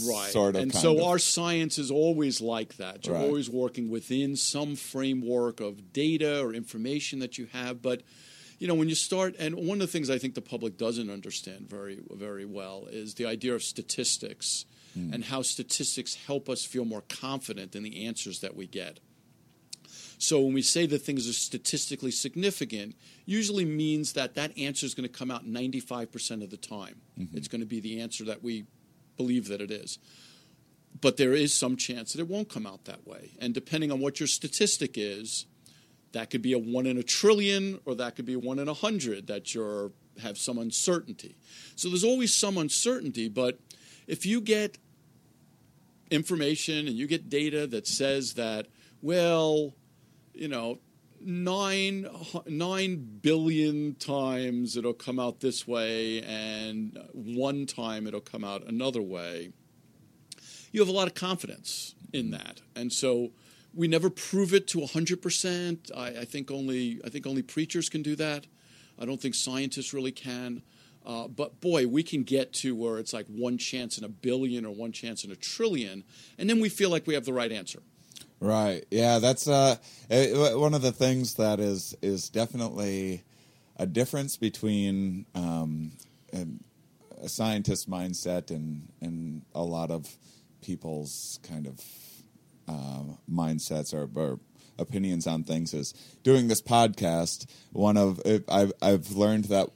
[0.10, 0.62] right sort of.
[0.62, 1.04] and kind so of.
[1.06, 3.24] our science is always like that you're Right.
[3.26, 8.04] always working within some framework of data or information that you have but
[8.60, 11.10] you know when you start and one of the things i think the public doesn't
[11.10, 15.14] understand very very well is the idea of statistics Hmm.
[15.14, 19.00] and how statistics help us feel more confident in the answers that we get
[20.18, 24.96] so when we say that things are statistically significant, usually means that that answer is
[24.96, 27.02] going to come out 95% of the time.
[27.34, 28.66] It's going to be the answer that we
[29.16, 30.00] believe that it is.
[31.00, 33.34] But there is some chance that it won't come out that way.
[33.40, 35.46] And depending on what your statistic is,
[36.12, 38.74] that could be a one in a trillion or that could be one in a
[38.74, 39.92] hundred that you're
[40.22, 41.36] have some uncertainty.
[41.76, 43.60] So there's always some uncertainty, but
[44.08, 44.78] if you get
[46.10, 48.68] information and you get data that says that,
[49.02, 49.74] well,
[50.34, 50.80] you know,
[51.20, 52.08] nine
[52.46, 59.02] nine billion times it'll come out this way, and one time it'll come out another
[59.02, 59.52] way.
[60.72, 63.32] You have a lot of confidence in that, and so
[63.74, 65.92] we never prove it to hundred percent.
[65.96, 68.48] I, I think only I think only preachers can do that.
[69.00, 70.64] I don't think scientists really can.
[71.06, 74.66] Uh, but boy, we can get to where it's like one chance in a billion
[74.66, 76.04] or one chance in a trillion,
[76.38, 77.82] and then we feel like we have the right answer.
[78.40, 78.86] Right.
[78.92, 79.78] Yeah, that's uh,
[80.10, 83.24] eh, one of the things that is is definitely
[83.78, 85.94] a difference between um,
[86.34, 86.64] an-
[87.22, 90.18] a scientist mindset and and a lot of
[90.62, 91.80] people's kind of
[92.68, 94.40] uh, mindsets or, or
[94.80, 97.46] opinions on things is doing this podcast.
[97.72, 99.70] One of I've I've learned that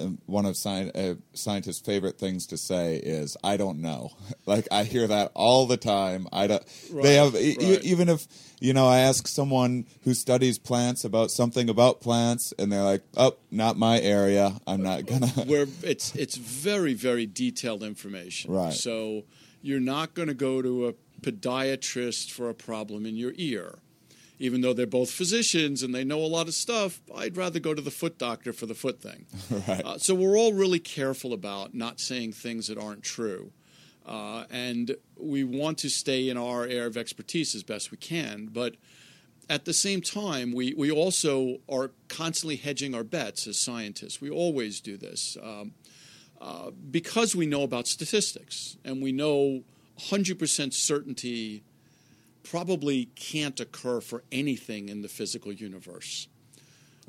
[0.00, 4.10] um, one of sci- uh, scientists' favorite things to say is "I don't know."
[4.46, 6.28] like I hear that all the time.
[6.32, 6.64] I don't.
[7.02, 8.26] they have e- e- even if
[8.60, 13.02] you know I ask someone who studies plants about something about plants, and they're like,
[13.16, 14.54] "Oh, not my area.
[14.66, 18.52] I'm not gonna." where it's it's very very detailed information.
[18.52, 18.72] Right.
[18.72, 19.24] So
[19.62, 23.78] you're not going to go to a podiatrist for a problem in your ear.
[24.40, 27.74] Even though they're both physicians and they know a lot of stuff, I'd rather go
[27.74, 29.26] to the foot doctor for the foot thing.
[29.68, 29.84] Right.
[29.84, 33.52] Uh, so we're all really careful about not saying things that aren't true.
[34.06, 38.48] Uh, and we want to stay in our area of expertise as best we can.
[38.50, 38.76] But
[39.50, 44.20] at the same time, we, we also are constantly hedging our bets as scientists.
[44.20, 45.72] We always do this um,
[46.40, 49.62] uh, because we know about statistics and we know
[49.98, 51.62] 100% certainty
[52.42, 56.28] probably can't occur for anything in the physical universe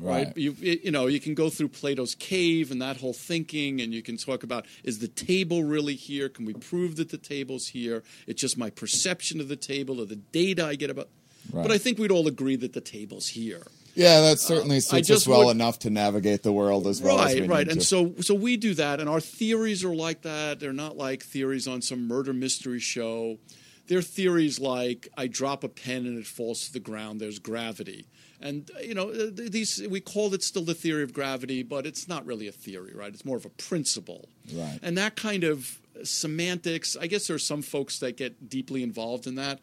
[0.02, 0.28] right?
[0.28, 0.38] Right.
[0.38, 4.02] You, you know, you can go through Plato's cave and that whole thinking, and you
[4.02, 6.30] can talk about is the table really here?
[6.30, 8.04] Can we prove that the table's here?
[8.28, 11.10] It's just my perception of the table or the data I get about.
[11.52, 11.63] Right.
[11.63, 13.63] But I think we'd all agree that the table's here.
[13.99, 17.19] Yeah, that certainly suits just us well would- enough to navigate the world as well
[17.19, 17.67] as right, we right.
[17.67, 17.85] And to.
[17.85, 20.59] so, so we do that, and our theories are like that.
[20.59, 23.38] They're not like theories on some murder mystery show.
[23.88, 27.19] They're theories like I drop a pen and it falls to the ground.
[27.19, 28.05] There's gravity,
[28.39, 31.85] and uh, you know uh, these we call it still the theory of gravity, but
[31.85, 33.13] it's not really a theory, right?
[33.13, 34.29] It's more of a principle.
[34.53, 34.79] Right.
[34.81, 36.95] And that kind of semantics.
[36.95, 39.59] I guess there are some folks that get deeply involved in that.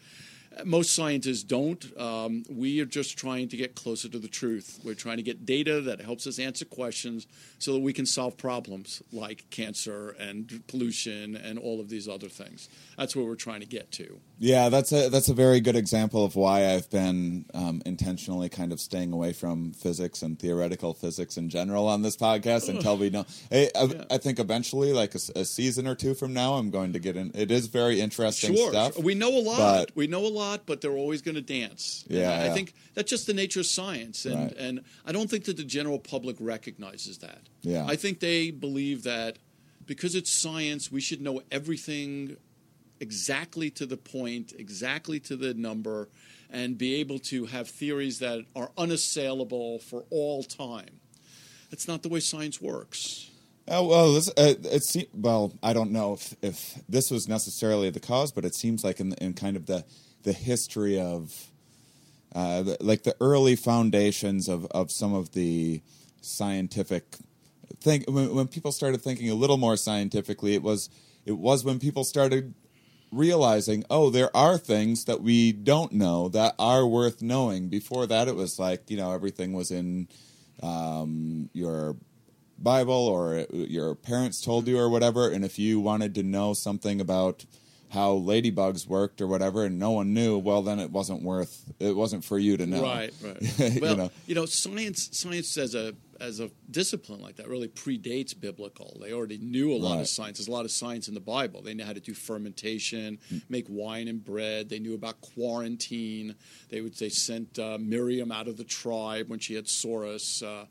[0.64, 1.84] Most scientists don't.
[1.98, 4.80] Um, we are just trying to get closer to the truth.
[4.82, 7.26] We're trying to get data that helps us answer questions
[7.58, 12.28] so that we can solve problems like cancer and pollution and all of these other
[12.28, 12.68] things.
[12.96, 14.18] That's what we're trying to get to.
[14.38, 18.70] Yeah, that's a that's a very good example of why I've been um, intentionally kind
[18.70, 23.08] of staying away from physics and theoretical physics in general on this podcast until we
[23.08, 23.24] know.
[23.50, 26.98] I, I, I think eventually, like a season or two from now, I'm going to
[26.98, 27.30] get in.
[27.34, 28.94] It is very interesting Sure, stuff.
[28.94, 29.02] sure.
[29.02, 29.86] we know a lot.
[29.88, 32.04] but- we know a lot, but they're always going to dance.
[32.06, 32.52] Yeah, I, I yeah.
[32.54, 34.56] think that's just the nature of science, and Right.
[34.58, 37.40] and I don't think that the general public recognizes that.
[37.62, 37.86] Yeah.
[37.88, 39.38] I think they believe that
[39.86, 42.36] because it's science, we should know everything
[43.00, 46.08] exactly to the point, exactly to the number,
[46.50, 51.00] and be able to have theories that are unassailable for all time.
[51.70, 53.30] That's not the way science works.
[53.68, 57.90] Oh well, this, uh, it se- well, I don't know if, if this was necessarily
[57.90, 59.84] the cause, but it seems like in in kind of the
[60.22, 61.50] the history of
[62.32, 65.82] uh, the, like the early foundations of of some of the
[66.20, 67.16] scientific
[67.80, 70.90] think when, when people started thinking a little more scientifically it was
[71.24, 72.54] it was when people started
[73.12, 78.28] realizing oh there are things that we don't know that are worth knowing before that
[78.28, 80.08] it was like you know everything was in
[80.62, 81.96] um, your
[82.58, 87.00] bible or your parents told you or whatever and if you wanted to know something
[87.00, 87.44] about
[87.90, 91.94] how ladybugs worked or whatever and no one knew well then it wasn't worth it
[91.94, 93.58] wasn't for you to know Right, right.
[93.74, 94.10] You well, know.
[94.26, 98.98] you know, science science as a as a discipline like that really predates biblical.
[99.00, 100.00] They already knew a lot Right.
[100.02, 100.38] of science.
[100.38, 101.62] There's a lot of science in the Bible.
[101.62, 103.38] They knew how to do fermentation, Hmm.
[103.48, 104.68] make wine and bread.
[104.68, 106.34] They knew about quarantine.
[106.68, 110.42] They would they sent uh, Miriam out of the tribe when she had Saurus.
[110.42, 110.66] Uh,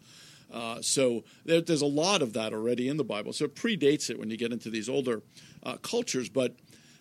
[0.52, 3.34] uh, so there, there's a lot of that already in the Bible.
[3.34, 5.24] So it predates it when you get into these older
[5.64, 6.30] uh, cultures.
[6.30, 6.56] But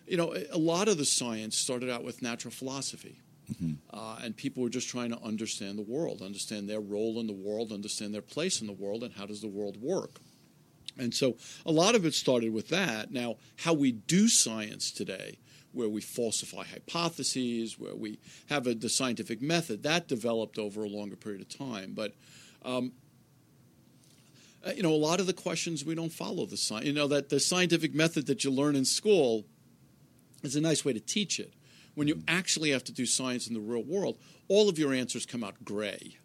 [0.07, 3.19] you know, a lot of the science started out with natural philosophy.
[3.91, 7.33] Uh, and people were just trying to understand the world, understand their role in the
[7.33, 10.19] world, understand their place in the world, and how does the world work.
[10.97, 13.11] And so a lot of it started with that.
[13.11, 15.37] Now, how we do science today,
[15.73, 18.17] where we falsify hypotheses, where we
[18.49, 21.93] have a, the scientific method, that developed over a longer period of time.
[21.93, 22.13] But
[22.63, 22.93] um,
[24.65, 26.87] uh, you know, a lot of the questions we don't follow the science.
[26.87, 29.45] You know that the scientific method that you learn in school
[30.43, 31.53] is a nice way to teach it.
[31.95, 35.25] When you actually have to do science in the real world, all of your answers
[35.25, 36.17] come out gray.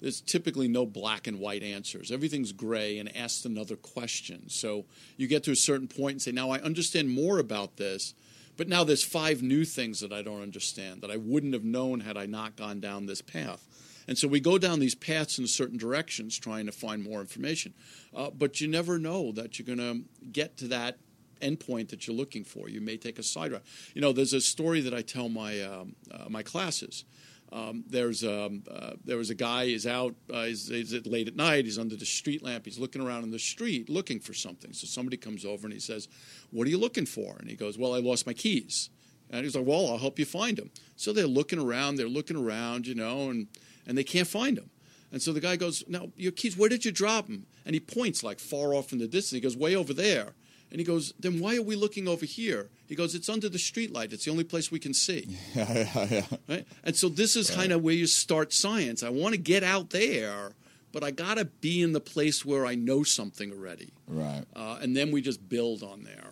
[0.00, 2.10] There's typically no black and white answers.
[2.10, 4.48] Everything's gray and asked another question.
[4.48, 8.14] So you get to a certain point and say, Now I understand more about this,
[8.56, 12.00] but now there's five new things that I don't understand that I wouldn't have known
[12.00, 13.66] had I not gone down this path.
[14.08, 17.74] And so we go down these paths in certain directions trying to find more information.
[18.14, 20.98] Uh, but you never know that you're going to get to that
[21.40, 22.68] endpoint that you're looking for.
[22.68, 23.64] You may take a side route.
[23.94, 27.04] You know, there's a story that I tell my um, uh, my classes.
[27.52, 29.64] Um, there's um, uh, there was a guy.
[29.64, 30.14] is out.
[30.32, 31.64] Uh, he's, he's at- late at night.
[31.64, 32.64] He's under the street lamp.
[32.64, 34.72] He's looking around in the street looking for something.
[34.72, 36.08] So somebody comes over and he says,
[36.50, 38.90] "What are you looking for?" And he goes, "Well, I lost my keys."
[39.30, 41.96] And he's like, "Well, I'll help you find them." So they're looking around.
[41.96, 43.48] They're looking around, you know, and
[43.86, 44.70] and they can't find them.
[45.12, 46.56] And so the guy goes, "Now your keys.
[46.56, 49.32] Where did you drop them?" And he points like far off in the distance.
[49.32, 50.34] He goes, "Way over there."
[50.70, 53.58] And he goes, "Then why are we looking over here?" He goes, "It's under the
[53.58, 54.12] streetlight.
[54.12, 56.36] It's the only place we can see." yeah, yeah, yeah.
[56.48, 56.66] Right?
[56.84, 59.02] And so this is kind of where you start science.
[59.02, 60.52] I want to get out there,
[60.92, 63.92] but I got to be in the place where I know something already.
[64.06, 66.30] right Uh, and then we just build on there.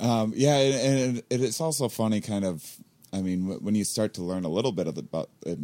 [0.00, 0.74] Um, yeah, and,
[1.08, 2.64] and it, it's also funny, kind of.
[3.12, 5.54] I mean, when you start to learn a little bit of the, about, uh,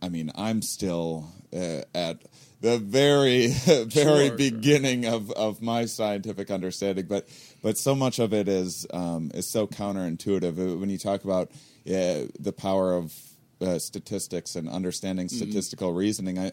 [0.00, 2.22] I mean, I'm still uh, at
[2.60, 4.36] the very, very Sure, sure.
[4.36, 7.28] beginning of, of my scientific understanding, but
[7.62, 10.58] but so much of it is um, is so counterintuitive.
[10.58, 11.50] Uh, When you talk about
[11.86, 13.14] uh, the power of
[13.60, 15.36] uh, statistics and understanding Mm-hmm.
[15.36, 16.52] statistical reasoning, I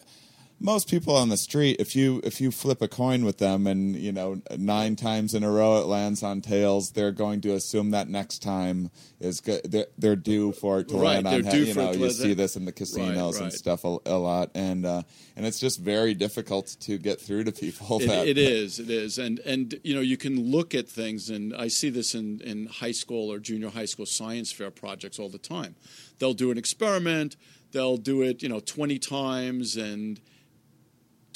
[0.58, 3.94] most people on the street if you if you flip a coin with them and
[3.94, 7.90] you know nine times in a row it lands on tails they're going to assume
[7.90, 8.90] that next time
[9.20, 11.74] is good they're, they're due for it to Right, land on they're he- due you
[11.74, 13.44] know you see this in the casinos right.
[13.44, 15.02] and stuff a, a lot and uh,
[15.36, 18.88] and it's just very difficult to get through to people It, that it is, it
[18.88, 22.40] is, and and you know you can look at things, and I see this in
[22.40, 25.76] in high school or junior high school science fair projects all the time.
[26.18, 27.36] They'll do an experiment,
[27.72, 30.18] they'll do it, you know, twenty times, and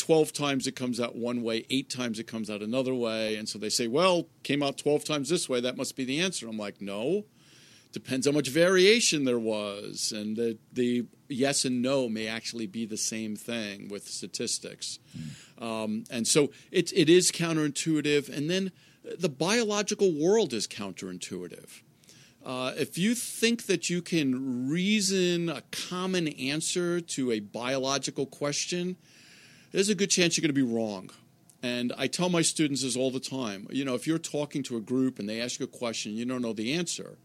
[0.01, 3.37] 12 times it comes out one way, eight times it comes out another way.
[3.37, 6.21] And so they say, well, came out 12 times this way, that must be the
[6.21, 6.49] answer.
[6.49, 7.25] I'm like, no.
[7.93, 10.13] Depends how much variation there was.
[10.15, 15.01] And the, the yes and no may actually be the same thing with statistics.
[15.59, 18.35] Um, and so it, it is counterintuitive.
[18.35, 18.73] And then
[19.19, 21.83] the biological world is counterintuitive.
[22.45, 28.97] Uh, if you think that you can reason a common answer to a biological question,
[29.73, 31.11] there's a good chance you're going to be wrong.
[31.63, 33.67] And I tell my students this all the time.
[33.71, 36.25] You know, if you're talking to a group and they ask you a question, you
[36.25, 37.19] don't know the answer,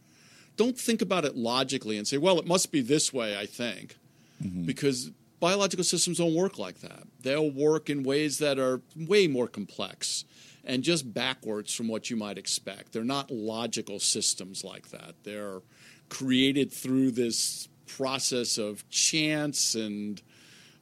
[0.57, 3.97] don't think about it logically and say, well, it must be this way, I think.
[4.43, 4.63] Mm-hmm.
[4.63, 7.03] Because biological systems don't work like that.
[7.21, 10.25] They'll work in ways that are way more complex
[10.65, 12.91] and just backwards from what you might expect.
[12.91, 15.15] They're not logical systems like that.
[15.23, 15.61] They're
[16.09, 20.21] created through this process of chance and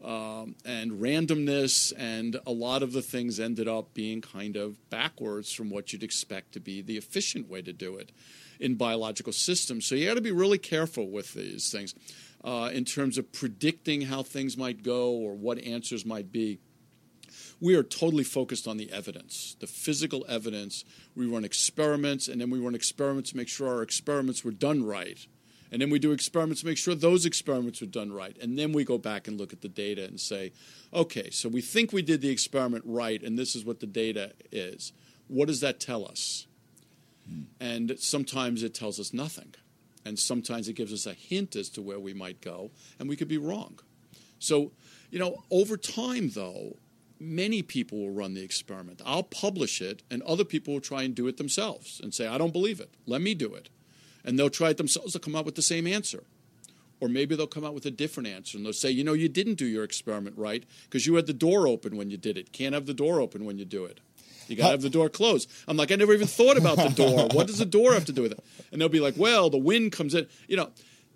[0.03, 5.51] um, and randomness, and a lot of the things ended up being kind of backwards
[5.51, 8.11] from what you'd expect to be the efficient way to do it
[8.59, 9.85] in biological systems.
[9.85, 11.95] So you got to be really careful with these things
[12.43, 16.59] uh, in terms of predicting how things might go or what answers might be.
[17.59, 20.83] We are totally focused on the evidence, the physical evidence.
[21.15, 24.85] We run experiments, and then we run experiments to make sure our experiments were done
[24.85, 25.25] right.
[25.73, 28.37] And then we do experiments to make sure those experiments are done right.
[28.39, 30.51] And then we go back and look at the data and say,
[30.93, 34.33] okay, so we think we did the experiment right, and this is what the data
[34.51, 34.93] is.
[35.27, 36.45] What does that tell us?
[37.27, 37.41] Hmm.
[37.59, 39.55] And sometimes it tells us nothing.
[40.05, 42.69] And sometimes it gives us a hint as to where we might go,
[42.99, 43.79] and we could be wrong.
[44.37, 44.73] So,
[45.09, 46.77] you know, over time, though,
[47.19, 49.01] many people will run the experiment.
[49.03, 52.37] I'll publish it, and other people will try and do it themselves and say, I
[52.37, 52.93] don't believe it.
[53.07, 53.69] Let me do it.
[54.23, 56.23] And they'll try it themselves to come out with the same answer.
[56.99, 59.27] Or maybe they'll come out with a different answer and they'll say, you know, you
[59.27, 62.53] didn't do your experiment right because you had the door open when you did it.
[62.53, 63.99] Can't have the door open when you do it.
[64.47, 65.49] You got to have the door closed.
[65.67, 67.27] I'm like, I never even thought about the door.
[67.33, 68.43] What does the door have to do with it?
[68.71, 70.27] And they'll be like, well, the wind comes in.
[70.47, 70.69] You know,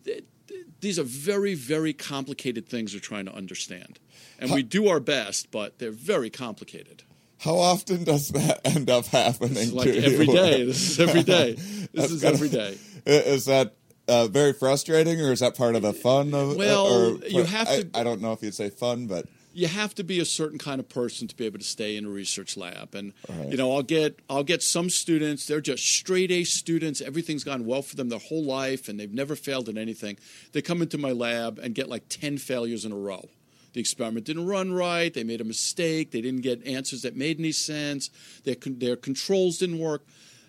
[0.03, 3.99] th- th- these are very, very complicated things we're trying to understand.
[4.39, 7.03] And we do our best, but they're very complicated.
[7.39, 9.57] How often does that end up happening?
[9.57, 10.65] It's like every day.
[10.65, 11.57] This is every day.
[11.93, 12.77] This is every day.
[13.07, 13.75] Is that
[14.07, 16.33] uh, very frustrating, or is that part of the fun?
[16.33, 19.25] Of, Well, or, you have I, to- I don't know if you'd say fun, but
[19.53, 22.05] you have to be a certain kind of person to be able to stay in
[22.05, 23.49] a research lab and Right.
[23.49, 27.65] you know i'll get i'll get some students they're just straight a students everything's gone
[27.65, 30.19] well for them their whole life and they've never failed at anything
[30.51, 33.29] they come into my lab and get like 10 failures in a row
[33.73, 37.39] the experiment didn't run right they made a mistake they didn't get answers that made
[37.39, 38.11] any sense
[38.43, 40.05] their, their controls didn't work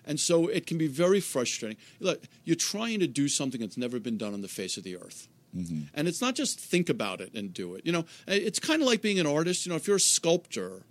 [0.09, 3.99] and so it can be very frustrating look you're trying to do something that's never
[3.99, 5.83] been done on the face of the earth mm-hmm.
[5.93, 7.85] and it's not just think about it and do it.
[7.85, 9.65] You know, it's kind of like being an artist.
[9.65, 10.83] You know, if you're a sculptor,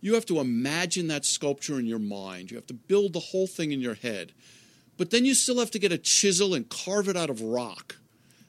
[0.00, 2.50] you have to imagine that sculpture in your mind.
[2.50, 4.32] You have to build the whole thing in your head.
[4.96, 7.96] But then you still have to get a chisel and carve it out of rock.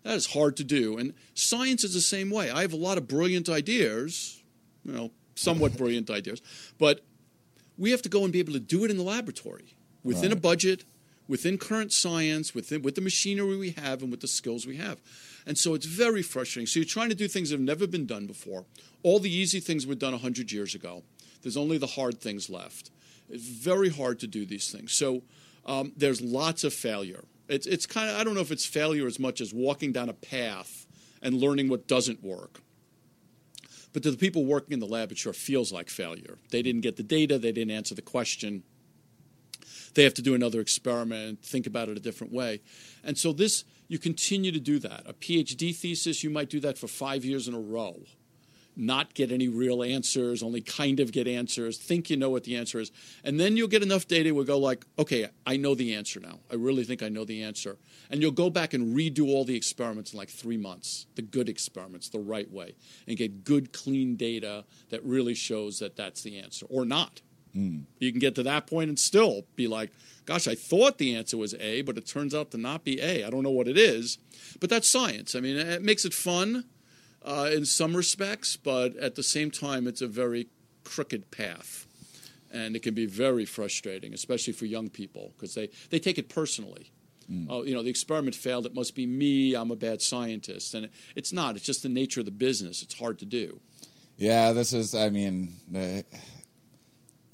[0.04, 0.98] That is hard to do.
[0.98, 2.52] And science is the same way.
[2.52, 4.44] I have a lot of brilliant ideas,
[4.84, 6.42] you know, somewhat brilliant ideas,
[6.78, 7.04] but
[7.78, 9.75] we have to go and be able to do it in the laboratory
[10.06, 10.86] within a budget,
[11.28, 15.02] within current science, within with the machinery we have and with the skills we have.
[15.46, 16.68] And so it's very frustrating.
[16.68, 18.66] So you're trying to do things that have never been done before.
[19.04, 21.04] All the easy things were done 100 years ago.
[21.42, 22.92] There's only the hard things left.
[23.30, 24.94] It's very hard to do these things.
[24.94, 25.24] So
[25.66, 27.24] um, there's lots of failure.
[27.48, 30.10] It's, it's kind of, I don't know if it's failure as much as walking down
[30.10, 30.86] a path
[31.22, 32.62] and learning what doesn't work.
[33.94, 36.38] But to the people working in the lab, it sure feels like failure.
[36.52, 38.64] They didn't get the data, they didn't answer the question.
[39.96, 42.62] They have to do another experiment, think about it a different way.
[43.04, 45.04] And so, this, you continue to do that.
[45.06, 48.02] A PhD thesis, you might do that for five years in a row.
[48.78, 52.58] Not get any real answers, only kind of get answers, think you know what the
[52.58, 52.92] answer is.
[53.24, 56.40] And then you'll get enough data where go like, okay, I know the answer now.
[56.52, 57.78] I really think I know the answer.
[58.10, 61.48] And you'll go back and redo all the experiments in like three months, the good
[61.48, 62.76] experiments, the right way,
[63.08, 67.22] and get good, clean data that really shows that that's the answer or not.
[67.56, 69.92] You can get to that point and still be like,
[70.26, 73.24] gosh, I thought the answer was A, but it turns out to not be A.
[73.24, 74.18] I don't know what it is.
[74.60, 75.36] But that's science.
[75.36, 76.66] I mean, it makes it fun
[77.24, 80.48] uh, in some respects, but at the same time, it's a very
[80.84, 81.88] crooked path.
[82.52, 86.30] And it can be very frustrating, especially for young people, because they, they take it
[86.30, 86.92] personally.
[87.50, 88.68] Oh, you know, the experiment failed.
[88.68, 89.56] It must be me.
[89.56, 90.76] I'm a bad scientist.
[90.76, 91.56] And it, it's not.
[91.56, 92.84] It's just the nature of the business.
[92.84, 93.60] It's hard to do.
[94.16, 94.94] yeah, this is.
[94.94, 96.04] I mean, uh,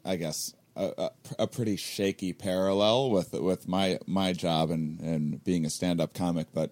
[0.05, 5.43] I guess a, a, a pretty shaky parallel with with my my job and and
[5.43, 6.71] being a stand up comic, but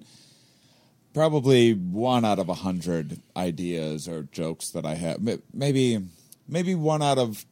[1.13, 5.19] probably one out of a hundred ideas or jokes that I have.
[5.53, 5.99] Maybe
[6.47, 7.45] maybe one out of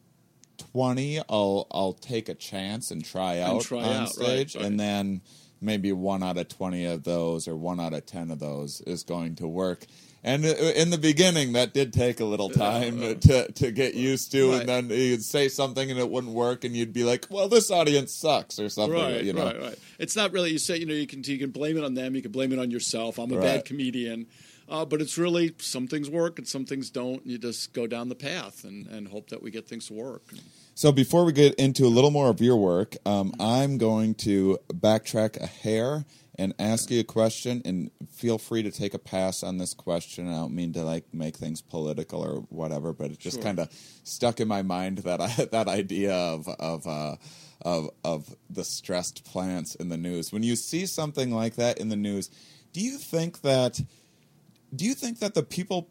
[0.56, 1.20] twenty.
[1.28, 4.64] I'll I'll take a chance and try out try on out, right, stage, right.
[4.64, 5.20] and then
[5.60, 9.02] maybe one out of twenty of those or one out of ten of those is
[9.02, 9.86] going to work.
[10.24, 14.32] And uh, in the beginning, that did take a little time to to get used
[14.32, 14.60] to, Right.
[14.60, 17.70] and then you'd say something and it wouldn't work, and you'd be like, "Well, this
[17.70, 18.98] audience sucks" or something.
[18.98, 19.44] Right, you know?
[19.44, 19.78] right, right.
[19.98, 20.50] It's not really.
[20.50, 22.14] You say, you know, you can you can blame it on them.
[22.16, 23.18] You can blame it on yourself.
[23.18, 23.42] I'm a Right.
[23.44, 24.26] bad comedian,
[24.68, 27.22] uh, but it's really some things work and some things don't.
[27.22, 29.94] And you just go down the path and, and hope that we get things to
[29.94, 30.24] work.
[30.78, 34.60] So before we get into a little more of your work, um, I'm going to
[34.72, 36.04] backtrack a hair
[36.38, 40.28] and ask you a question, and feel free to take a pass on this question.
[40.28, 43.42] I don't mean to like make things political or whatever, but it just Sure.
[43.42, 43.68] kind of
[44.04, 47.16] stuck in my mind that I, that idea of of uh,
[47.62, 50.30] of of the stressed plants in the news.
[50.30, 52.30] When you see something like that in the news,
[52.72, 53.80] do you think that
[54.72, 55.88] do you think that the people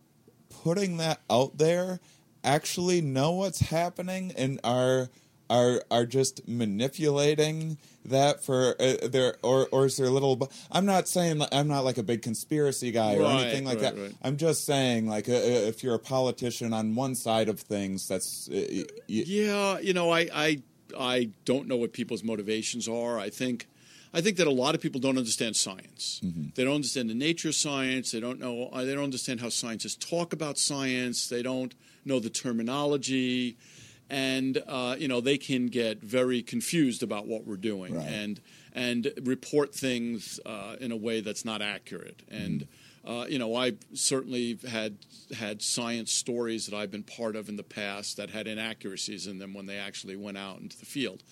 [0.63, 1.99] putting that out there
[2.47, 5.09] actually know what's happening and are
[5.49, 10.85] are are just manipulating that for uh, their or or is there a little I'm
[10.85, 14.01] not saying I'm not like a big conspiracy guy or Right, anything like right, that
[14.01, 14.13] right.
[14.23, 18.07] I'm just saying like uh, uh, if you're a politician on one side of things
[18.07, 20.61] that's uh, y- Yeah, you know, I I
[20.97, 23.19] I don't know what people's motivations are.
[23.19, 23.67] I think
[24.13, 26.21] I think that a lot of people don't understand science.
[26.55, 28.11] They don't understand the nature of science.
[28.11, 28.69] They don't know.
[28.73, 31.27] uh, They don't understand how scientists talk about science.
[31.27, 31.75] They don't
[32.07, 33.57] know the terminology,
[34.09, 38.07] and uh, you know they can get very confused about what we're doing Right.
[38.07, 38.41] and
[38.73, 42.21] and report things uh, in a way that's not accurate.
[42.29, 42.67] And
[43.05, 44.97] uh, you know, I've certainly had
[45.35, 49.39] had science stories that I've been part of in the past that had inaccuracies in
[49.39, 51.23] them when they actually went out into the field.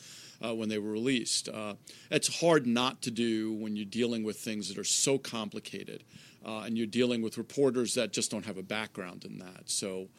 [0.44, 1.76] Uh, when they were released, uh,
[2.12, 6.04] it's hard not to do when you're dealing with things that are so complicated,
[6.46, 9.70] uh, and you're dealing with reporters that just don't have a background in that.
[9.70, 10.10] So,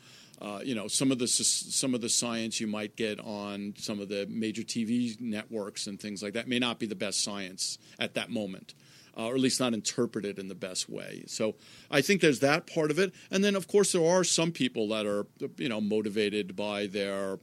[0.41, 4.01] uh, you know, some of the some of the science you might get on some
[4.01, 7.79] of the major TV networks and things like that may not be the best science
[7.99, 8.75] at that moment,
[9.17, 11.25] uh, or at least not interpreted in the best way.
[11.27, 11.55] So,
[11.91, 14.89] I think there's that part of it, and then of course there are some people
[14.89, 15.27] that are
[15.57, 17.39] you know motivated by their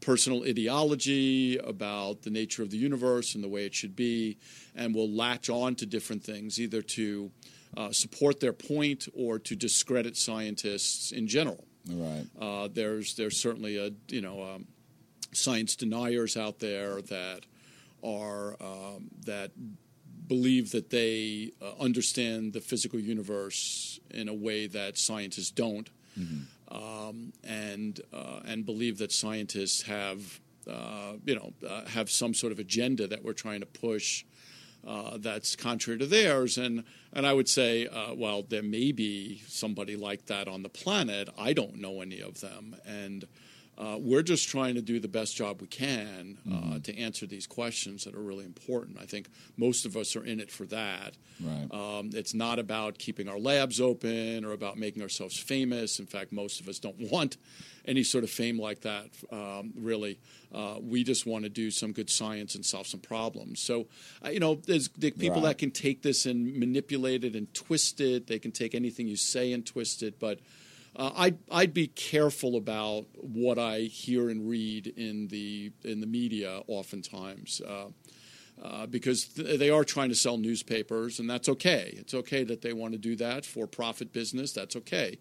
[0.00, 4.38] personal ideology about the nature of the universe and the way it should be,
[4.76, 7.32] and will latch on to different things either to
[7.76, 11.64] uh, support their point or to discredit scientists in general.
[11.88, 12.26] Right.
[12.40, 14.66] Uh, there's there's certainly a you know um,
[15.32, 17.40] science deniers out there that
[18.02, 19.52] are um, that
[20.26, 25.88] believe that they uh, understand the physical universe in a way that scientists don't,
[26.70, 32.52] um, and uh, and believe that scientists have uh, you know uh, have some sort
[32.52, 34.24] of agenda that we're trying to push.
[34.86, 39.42] Uh, that's contrary to theirs, and and I would say, uh, well, there may be
[39.48, 41.28] somebody like that on the planet.
[41.36, 43.26] I don't know any of them, and
[43.78, 47.46] uh, we're just trying to do the best job we can uh, to answer these
[47.46, 48.96] questions that are really important.
[49.00, 51.14] I think most of us are in it for that.
[51.40, 51.68] Right.
[51.70, 55.98] Um, it's not about keeping our labs open or about making ourselves famous.
[55.98, 57.36] In fact, most of us don't want
[57.84, 60.18] any sort of fame like that, um, really.
[60.52, 63.60] Uh, we just want to do some good science and solve some problems.
[63.60, 63.86] So,
[64.24, 65.48] uh, you know, there's there are people Right.
[65.50, 68.26] that can take this and manipulate it and twist it.
[68.26, 70.18] They can take anything you say and twist it.
[70.18, 70.40] But
[70.96, 76.06] uh, I'd, I'd be careful about what I hear and read in the, in the
[76.06, 77.60] media oftentimes.
[77.60, 77.86] Uh,
[78.62, 81.92] uh, because th- they are trying to sell newspapers, and that's okay.
[81.98, 84.52] It's okay that they want to do that for profit business.
[84.52, 85.18] That's okay,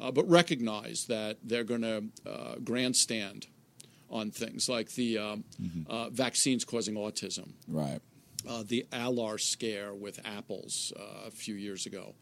[0.00, 3.46] uh, but recognize that they're going to uh, grandstand
[4.08, 5.44] on things like the um,
[5.86, 8.00] uh, vaccines causing autism, Right.
[8.48, 12.14] uh, the Alar scare with apples uh, a few years ago.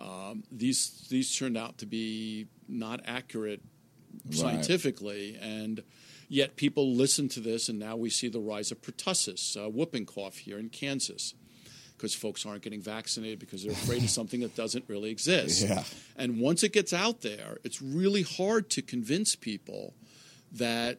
[0.00, 3.60] Um, these these turned out to be not accurate
[4.30, 5.82] scientifically, and
[6.28, 10.06] yet people listen to this, and now we see the rise of pertussis, uh, whooping
[10.06, 11.34] cough here in Kansas.
[11.96, 15.68] Because folks aren't getting vaccinated because they're afraid of something that doesn't really exist.
[15.68, 15.84] Yeah.
[16.16, 19.92] And once it gets out there, it's really hard to convince people
[20.52, 20.98] that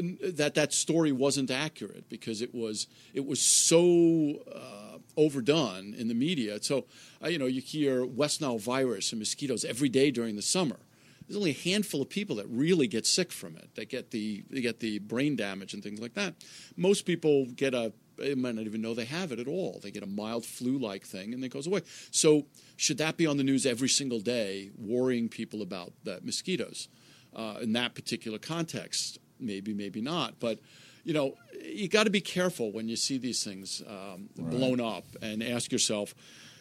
[0.00, 6.14] that that story wasn't accurate because it was it was so uh, overdone in the
[6.14, 6.62] media.
[6.62, 6.86] So
[7.22, 10.78] uh, you know you hear West Nile virus and mosquitoes every day during the summer.
[11.26, 13.70] There's only a handful of people that really get sick from it.
[13.76, 16.34] They get the they get the brain damage and things like that.
[16.76, 19.78] Most people get a they might not even know they have it at all.
[19.80, 21.82] They get a mild flu-like thing and it goes away.
[22.10, 22.46] So
[22.76, 26.88] should that be on the news every single day, worrying people about the mosquitoes
[27.32, 29.19] uh, in that particular context?
[29.40, 30.38] Maybe, maybe not.
[30.40, 30.58] But
[31.04, 31.34] you know,
[31.64, 35.72] you got to be careful when you see these things um, blown up and ask
[35.72, 36.14] yourself,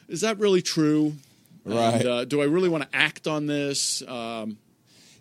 [0.08, 1.16] is that really true?
[1.66, 1.96] Right.
[1.96, 4.02] And, uh, do I really want to act on this?
[4.08, 4.58] Um,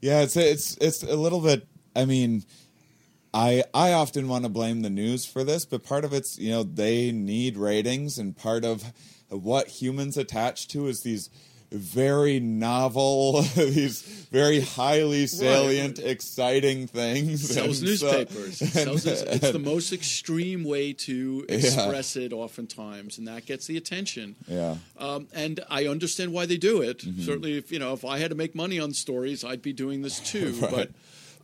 [0.01, 1.67] Yeah, it's it's it's a little bit.
[1.97, 2.45] I mean,
[3.35, 6.51] I I often want to blame the news for this, but part of it's you
[6.51, 8.93] know they need ratings, and part of
[9.29, 11.29] what humans attach to is these
[11.71, 14.01] very novel, these
[14.33, 17.49] very highly salient, exciting things.
[17.49, 18.63] sells And so- newspapers.
[18.63, 21.55] It sells and- it's the most extreme way to Yeah.
[21.57, 24.37] express it, oftentimes, and that gets the attention.
[24.47, 24.77] Yeah.
[24.99, 26.99] Um, and I understand why they do it.
[26.99, 27.23] Mm-hmm.
[27.23, 30.03] Certainly, if you know, if I had to make money on stories, I'd be doing
[30.03, 30.57] this too.
[30.71, 30.91] But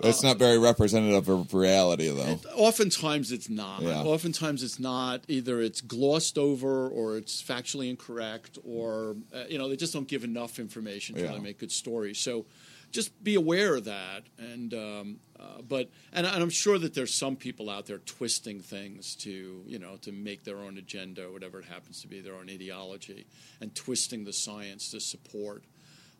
[0.00, 2.40] It's not very representative of reality, though.
[2.54, 3.82] oftentimes it's not.
[3.82, 4.02] Yeah.
[4.02, 5.22] Oftentimes it's not.
[5.28, 10.08] Either it's glossed over, or it's factually incorrect, or uh, you know they just don't
[10.08, 11.28] give enough information to Yeah.
[11.28, 12.18] really make good stories.
[12.18, 12.46] So
[12.90, 14.24] just be aware of that.
[14.38, 18.60] And um, uh, but and, and I'm sure that there's some people out there twisting
[18.60, 22.20] things to you know to make their own agenda, or whatever it happens to be,
[22.20, 23.26] their own ideology,
[23.60, 25.64] and twisting the science to support.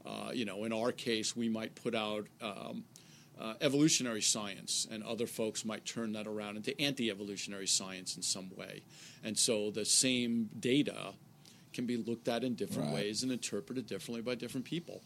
[0.06, 2.26] Uh, you know, in our case, we might put out.
[2.40, 2.84] Um,
[3.40, 8.22] uh, evolutionary science, and other folks might turn that around into anti evolutionary science in
[8.22, 8.82] some way.
[9.22, 11.14] And so the same data
[11.72, 12.94] can be looked at in different Right.
[13.06, 15.02] ways and interpreted differently by different people.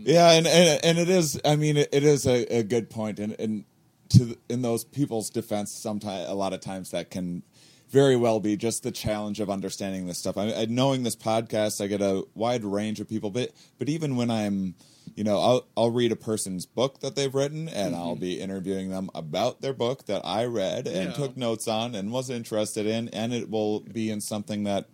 [0.00, 1.38] Yeah, and, and and it is.
[1.44, 3.64] I mean, it, it is a, a good point, and and
[4.10, 7.42] to in those people's defense, sometimes a lot of times that can
[7.90, 10.36] very well be just the challenge of understanding this stuff.
[10.36, 14.16] I, I, knowing this podcast, I get a wide range of people, but but even
[14.16, 14.74] when I'm,
[15.14, 18.02] you know, I'll I'll read a person's book that they've written, and mm-hmm.
[18.02, 21.12] I'll be interviewing them about their book that I read and yeah.
[21.12, 24.88] took notes on and was interested in, and it will be in something that,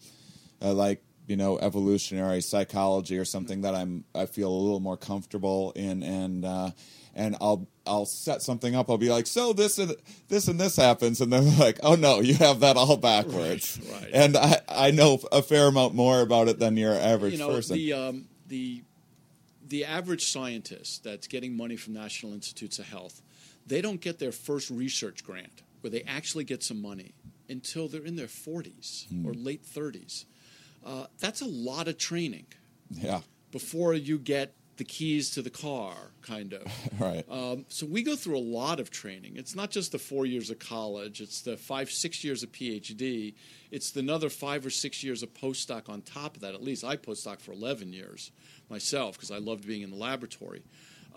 [0.62, 4.96] uh, like you know, evolutionary psychology or something that I'm I feel a little more
[4.96, 6.70] comfortable in, and uh,
[7.14, 8.90] and I'll I'll set something up.
[8.90, 9.94] I'll be like, so this and
[10.28, 13.80] this and this happens, and they're like, oh no, you have that all backwards.
[13.82, 14.10] Right, right.
[14.12, 17.48] And I I know a fair amount more about it than your average you know,
[17.48, 17.76] person.
[17.76, 18.84] The um, the
[19.66, 23.22] the average scientist that's getting money from National Institutes of Health,
[23.66, 27.14] they don't get their first research grant where they actually get some money
[27.48, 29.26] until they're in their 40s hmm.
[29.26, 30.24] or late 30s.
[30.84, 32.46] Uh, that's a lot of training.
[32.90, 33.20] Yeah.
[33.50, 36.62] Before you get the keys to the car, kind of.
[37.00, 37.24] right.
[37.30, 39.36] Um, so we go through a lot of training.
[39.36, 43.34] It's not just the four years of college, it's the five, six years of PhD.
[43.70, 46.54] It's the another five or six years of postdoc on top of that.
[46.54, 48.30] At least I postdoc for 11 years
[48.68, 50.62] myself because I loved being in the laboratory.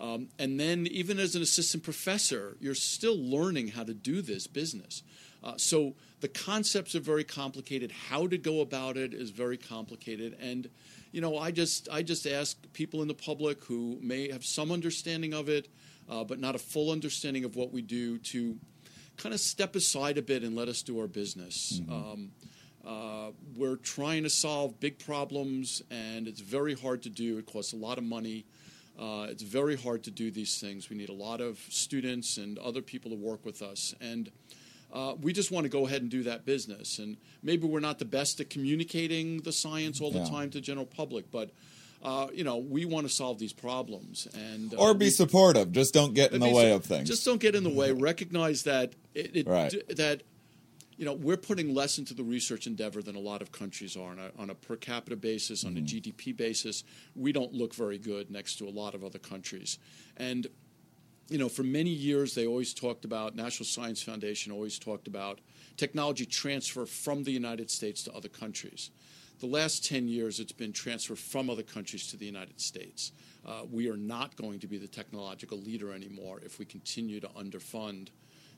[0.00, 4.46] Um, and then, even as an assistant professor, you're still learning how to do this
[4.46, 5.02] business.
[5.42, 7.92] Uh, so the concepts are very complicated.
[7.92, 10.36] How to go about it is very complicated.
[10.40, 10.68] And
[11.12, 14.70] you know, I just I just ask people in the public who may have some
[14.72, 15.68] understanding of it,
[16.08, 18.58] uh, but not a full understanding of what we do, to
[19.16, 21.80] kind of step aside a bit and let us do our business.
[21.82, 21.92] Mm-hmm.
[21.92, 22.30] Um,
[22.86, 27.38] uh, we're trying to solve big problems, and it's very hard to do.
[27.38, 28.46] It costs a lot of money.
[28.98, 30.90] Uh, it's very hard to do these things.
[30.90, 34.30] We need a lot of students and other people to work with us, and
[34.92, 36.98] uh, we just want to go ahead and do that business.
[36.98, 40.28] And maybe we're not the best at communicating the science all the yeah.
[40.28, 41.50] time to the general public, but
[42.02, 45.72] uh, you know, we want to solve these problems and uh, or be we, supportive.
[45.72, 47.08] Just don't get in the way of things.
[47.08, 47.90] Just don't get in the way.
[47.90, 49.70] Recognize that it, it right.
[49.70, 50.22] d- that
[50.96, 54.12] you know we're putting less into the research endeavor than a lot of countries are
[54.12, 55.84] on a, on a per capita basis, on mm-hmm.
[55.84, 56.84] a GDP basis.
[57.16, 59.80] We don't look very good next to a lot of other countries,
[60.16, 60.46] and
[61.28, 65.40] you know, for many years, they always talked about, National Science Foundation always talked about
[65.76, 68.90] technology transfer from the United States to other countries.
[69.40, 73.12] The last 10 years, it's been transfer from other countries to the United States.
[73.46, 77.28] Uh, we are not going to be the technological leader anymore if we continue to
[77.28, 78.08] underfund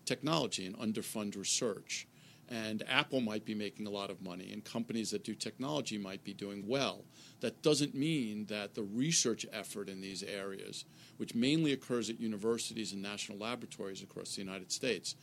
[0.06, 2.06] technology and underfund research.
[2.50, 6.24] And Apple might be making a lot of money, and companies that do technology might
[6.24, 7.04] be doing well.
[7.40, 10.84] That doesn't mean that the research effort in these areas
[11.20, 15.16] which mainly occurs at universities and national laboratories across the United States.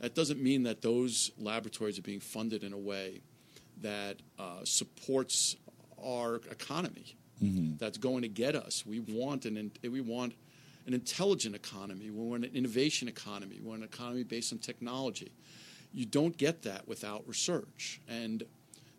[0.00, 3.20] That doesn't mean that those laboratories are being funded in a way
[3.82, 5.56] that uh, supports
[6.00, 7.16] our economy.
[7.42, 7.78] Mm-hmm.
[7.78, 8.86] That's going to get us.
[8.86, 10.34] We want an we want
[10.86, 12.10] an intelligent economy.
[12.10, 13.58] We want an innovation economy.
[13.60, 15.32] We want an economy based on technology.
[15.92, 18.00] You don't get that without research.
[18.08, 18.44] And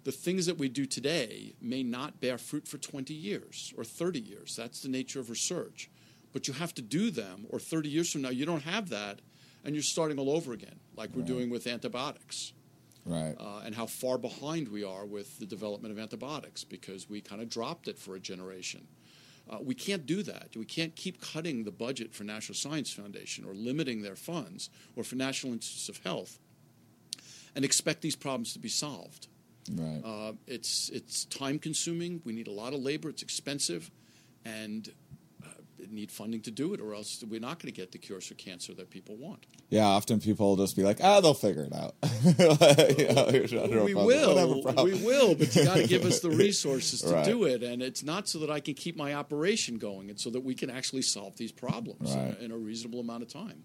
[0.03, 4.19] the things that we do today may not bear fruit for 20 years or 30
[4.19, 4.55] years.
[4.55, 5.89] That's the nature of research
[6.33, 9.19] but you have to do them, or 30 years from now, you don't have that,
[9.63, 12.53] and you're starting all over again, like we're doing with antibiotics.
[13.05, 13.35] Right.
[13.39, 17.41] Uh, and how far behind we are with the development of antibiotics because we kind
[17.41, 18.87] of dropped it for a generation.
[19.49, 20.49] Uh, we can't do that.
[20.55, 25.03] We can't keep cutting the budget for National Science Foundation or limiting their funds or
[25.03, 26.37] for National Institutes of Health
[27.55, 29.27] and expect these problems to be solved.
[29.71, 30.01] Right.
[30.03, 32.21] Uh, it's it's time consuming.
[32.25, 33.09] We need a lot of labor.
[33.09, 33.91] It's expensive,
[34.43, 34.89] and
[35.91, 38.33] need funding to do it, or else we're not going to get the cures for
[38.35, 39.45] cancer that people want.
[39.69, 41.95] Yeah, often people will just be like, "Ah, they'll figure it out."
[42.97, 47.13] you know, we will, we will, but you got to give us the resources to
[47.13, 47.25] right.
[47.25, 50.29] do it, and it's not so that I can keep my operation going, it's so
[50.31, 52.37] that we can actually solve these problems right.
[52.39, 53.63] in, a, in a reasonable amount of time.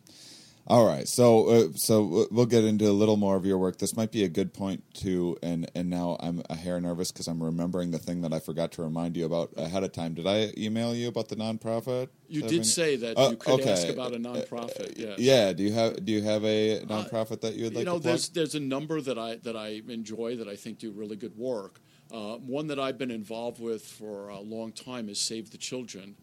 [0.68, 3.78] All right, so uh, so we'll get into a little more of your work.
[3.78, 7.28] This might be a good point to, and and now I'm a hair nervous because
[7.28, 10.14] I'm remembering the thing that I forgot to remind you about ahead of time.
[10.14, 12.08] Did I email you about the nonprofit?
[12.28, 13.70] You did say that uh, you could okay.
[13.70, 14.90] ask about a nonprofit.
[14.90, 15.18] Uh, yes.
[15.20, 15.52] Yeah.
[15.52, 17.82] Do you have Do you have a uh, nonprofit that you would like?
[17.82, 20.80] You know, to there's there's a number that I that I enjoy that I think
[20.80, 21.80] do really good work.
[22.10, 26.16] Uh, one that I've been involved with for a long time is Save the Children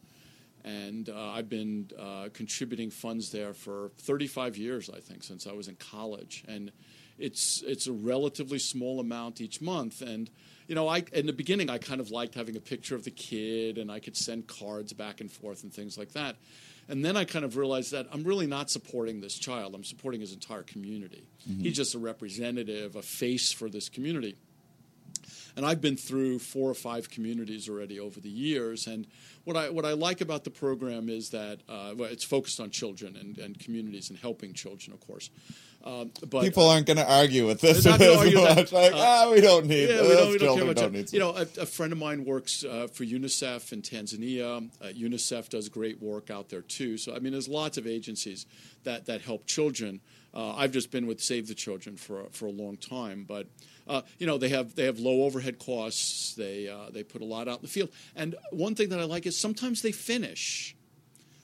[0.64, 5.51] and uh, I've been uh, contributing funds there for 35 years, I think, since I
[5.51, 6.43] was in college.
[6.47, 6.72] And
[7.20, 10.01] it's it's a relatively small amount each month.
[10.01, 10.30] And
[10.68, 13.11] you know, I in the beginning I kind of liked having a picture of the
[13.11, 16.38] kid, and I could send cards back and forth and things like that.
[16.89, 19.74] And then I kind of realized that I'm really not supporting this child.
[19.74, 21.30] I'm supporting his entire community.
[21.49, 21.64] Mm-hmm.
[21.64, 24.36] He's just a representative, a face for this community.
[25.56, 28.88] And I've been through four or five communities already over the years.
[28.88, 29.08] And
[29.43, 32.70] what I, what I like about the program is that uh, well, it's focused on
[32.72, 35.30] children and, and communities and helping children, of course.
[35.86, 37.84] Um, but People aren't going to argue with this.
[37.84, 38.72] Not argue that.
[38.72, 40.78] Like, Uh, ah, we don't need yeah, we don't, we don't care much.
[40.78, 44.70] don't you know, a, a friend of mine works uh, for UNICEF in Tanzania.
[44.82, 46.97] Uh, UNICEF does great work out there too.
[46.97, 48.45] So I mean, there's lots of agencies
[48.86, 49.99] that that help children.
[50.34, 53.47] Uh, I've just been with Save the Children for for a long time, but
[53.88, 56.34] uh, you know they have they have low overhead costs.
[56.36, 57.89] They uh, they put a lot out in the field.
[58.15, 60.75] And one thing that I like is sometimes they finish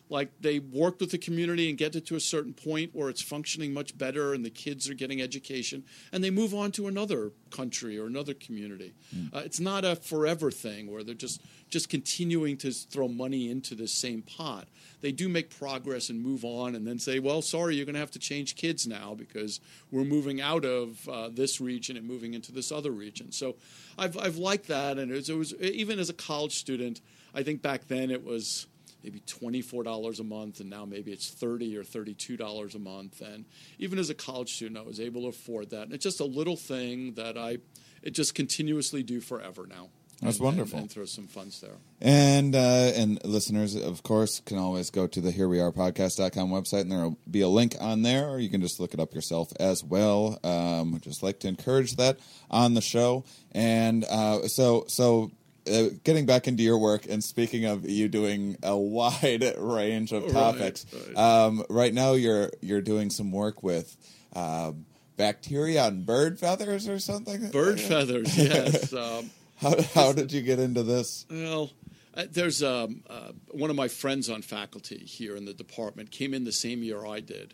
[0.09, 3.21] like they worked with the community and get it to a certain point where it's
[3.21, 7.31] functioning much better and the kids are getting education and they move on to another
[7.51, 8.93] country or another community.
[9.33, 13.75] Uh, it's not a forever thing where they're just just continuing to throw money into
[13.75, 14.67] the same pot.
[15.01, 17.99] They do make progress and move on and then say well sorry you're going to
[17.99, 19.59] have to change kids now because
[19.91, 23.31] we're moving out of uh, this region and moving into this other region.
[23.31, 23.55] So
[23.97, 27.01] i've, I've liked that and it was, it was even as a college student
[27.33, 28.67] i think back then it was
[29.03, 33.45] maybe $24 a month and now maybe it's 30 or $32 a month and
[33.77, 36.25] even as a college student i was able to afford that and it's just a
[36.25, 37.57] little thing that i
[38.03, 39.89] it just continuously do forever now
[40.21, 40.77] That's And- wonderful.
[40.79, 45.05] and, and throw some funds there And uh, and listeners, of course, can always go
[45.07, 48.27] to the Here We Are Podcast.com website, and there will be a link on there,
[48.29, 50.39] or you can just look it up yourself as well.
[50.43, 52.19] Um, just like to encourage that
[52.49, 53.23] on the show.
[53.51, 55.31] And uh, so so.
[55.69, 60.31] Uh, getting back into your work and speaking of you doing a wide range of
[60.31, 61.17] topics, right.
[61.17, 63.95] Um, right now you're you're doing some work with
[64.33, 64.85] um,
[65.17, 67.49] bacteria on bird feathers or something.
[67.51, 71.25] bird feathers yes um, How how did you get into this?
[71.29, 71.71] Well,
[72.15, 76.33] uh, there's um, uh, one of my friends on faculty here in the department came
[76.33, 77.53] in the same year I did,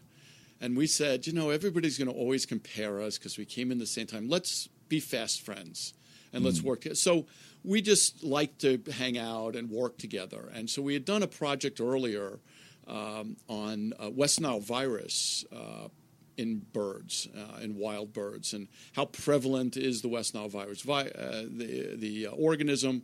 [0.61, 3.79] and we said, you know, everybody's going to always compare us because we came in
[3.79, 4.29] the same time.
[4.29, 5.93] Let's be fast friends
[6.31, 6.85] and let's work.
[6.93, 7.25] So
[7.65, 10.49] we just like to hang out and work together.
[10.53, 12.39] And so we had done a project earlier
[12.87, 15.45] um, on uh, West Nile virus.
[15.51, 15.89] Uh,
[16.37, 21.07] in birds, uh, in wild birds, and how prevalent is the West Nile virus, vi-
[21.07, 23.03] uh, the the uh, organism,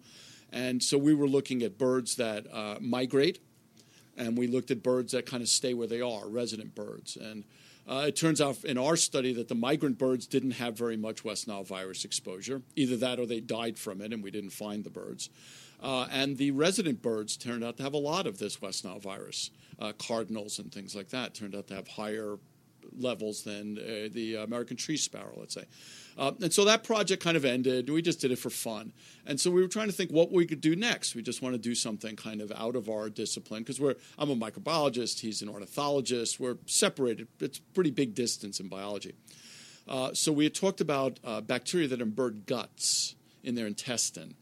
[0.52, 3.40] and so we were looking at birds that uh, migrate,
[4.18, 7.46] and we looked at birds that kind of stay where they are, resident birds, and
[7.88, 11.24] uh, it turns out in our study that the migrant birds didn't have very much
[11.24, 14.84] West Nile virus exposure, either that or they died from it, and we didn't find
[14.84, 15.30] the birds.
[15.82, 19.00] Uh, and the resident birds turned out to have a lot of this West Nile
[19.00, 19.50] virus.
[19.80, 22.38] Uh, cardinals and things like that turned out to have higher
[22.98, 25.66] levels than uh, the American tree sparrow, let's say.
[26.18, 27.90] Uh, and so that project kind of ended.
[27.90, 28.94] We just did it for fun.
[29.26, 31.16] And so we were trying to think what we could do next.
[31.16, 34.30] We just want to do something kind of out of our discipline because we're I'm
[34.30, 36.40] a microbiologist, he's an ornithologist.
[36.40, 37.28] We're separated.
[37.40, 39.14] It's pretty big distance in biology.
[39.88, 43.68] Uh, so we had talked about uh, bacteria that are in bird guts in their
[43.68, 44.36] intestine.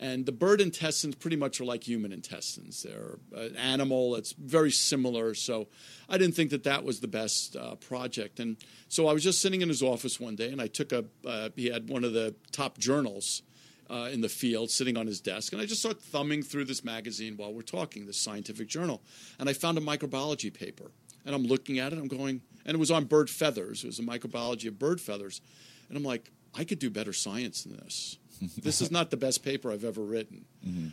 [0.00, 2.84] And the bird intestines pretty much are like human intestines.
[2.84, 5.34] They're an animal that's very similar.
[5.34, 5.66] So
[6.08, 8.38] I didn't think that that was the best uh, project.
[8.38, 8.56] And
[8.88, 11.04] so I was just sitting in his office one day, and I took a.
[11.26, 13.42] Uh, he had one of the top journals
[13.90, 16.84] uh, in the field sitting on his desk, and I just started thumbing through this
[16.84, 19.02] magazine while we're talking, this scientific journal,
[19.38, 20.90] and I found a microbiology paper,
[21.24, 23.84] and I'm looking at it, I'm going, and it was on bird feathers.
[23.84, 25.40] It was a microbiology of bird feathers,
[25.88, 28.18] and I'm like, I could do better science than this.
[28.58, 30.44] this is not the best paper I've ever written.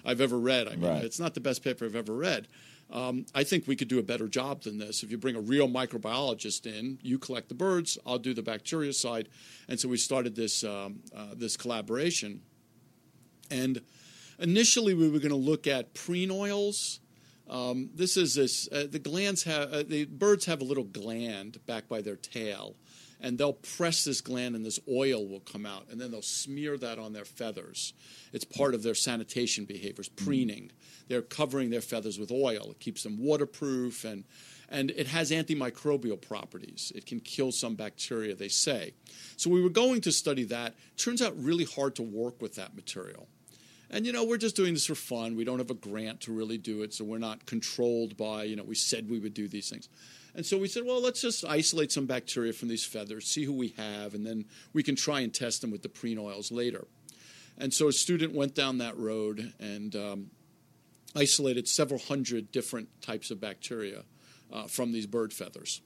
[0.05, 0.67] I've ever read.
[0.67, 1.03] I mean, Right.
[1.03, 2.47] it's not the best paper I've ever read.
[2.91, 5.01] Um, I think we could do a better job than this.
[5.03, 8.93] If you bring a real microbiologist in, you collect the birds, I'll do the bacteria
[8.93, 9.27] side,
[9.67, 12.41] and so we started this um, uh, this collaboration.
[13.49, 13.81] And
[14.39, 16.99] initially, we were going to look at preen oils.
[17.49, 18.67] Um, this is this.
[18.71, 22.75] Uh, the glands have uh, the birds have a little gland back by their tail,
[23.21, 26.77] and they'll press this gland, and this oil will come out, and then they'll smear
[26.77, 27.93] that on their feathers.
[28.33, 30.25] It's part of their sanitation behaviors, mm-hmm.
[30.25, 30.71] preening.
[31.07, 32.71] They're covering their feathers with oil.
[32.71, 34.23] It keeps them waterproof, and
[34.69, 36.91] and it has antimicrobial properties.
[36.95, 38.93] It can kill some bacteria, they say.
[39.37, 40.73] So we were going to study that.
[40.97, 43.27] Turns out really hard to work with that material.
[43.89, 45.35] And you know, we're just doing this for fun.
[45.35, 48.55] We don't have a grant to really do it, so we're not controlled by, you
[48.55, 49.87] know, we said we would do these things.
[50.35, 53.53] And so we said, well, let's just isolate some bacteria from these feathers, see who
[53.53, 56.87] we have, and then we can try and test them with the preen oils later.
[57.57, 60.31] And so a student went down that road and um,
[61.15, 64.03] isolated several hundred different types of bacteria
[64.51, 65.81] uh, from these bird feathers.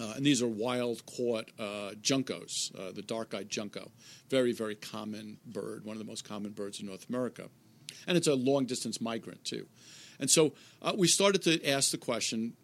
[0.00, 3.90] Uh, and these are wild caught uh, juncos, uh, the dark eyed junco.
[4.28, 7.48] Very, very common bird, one of the most common birds in North America.
[8.06, 9.66] And it's a long distance migrant, too.
[10.18, 12.54] And so uh, we started to ask the question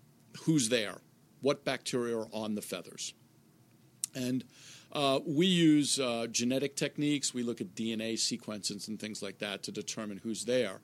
[0.43, 0.99] who's there?
[1.41, 3.14] What bacteria are on the feathers?
[4.14, 4.45] And
[4.93, 7.35] uh, we use uh, genetic techniques.
[7.35, 10.80] We look at DNA sequences and things like that to determine who's there.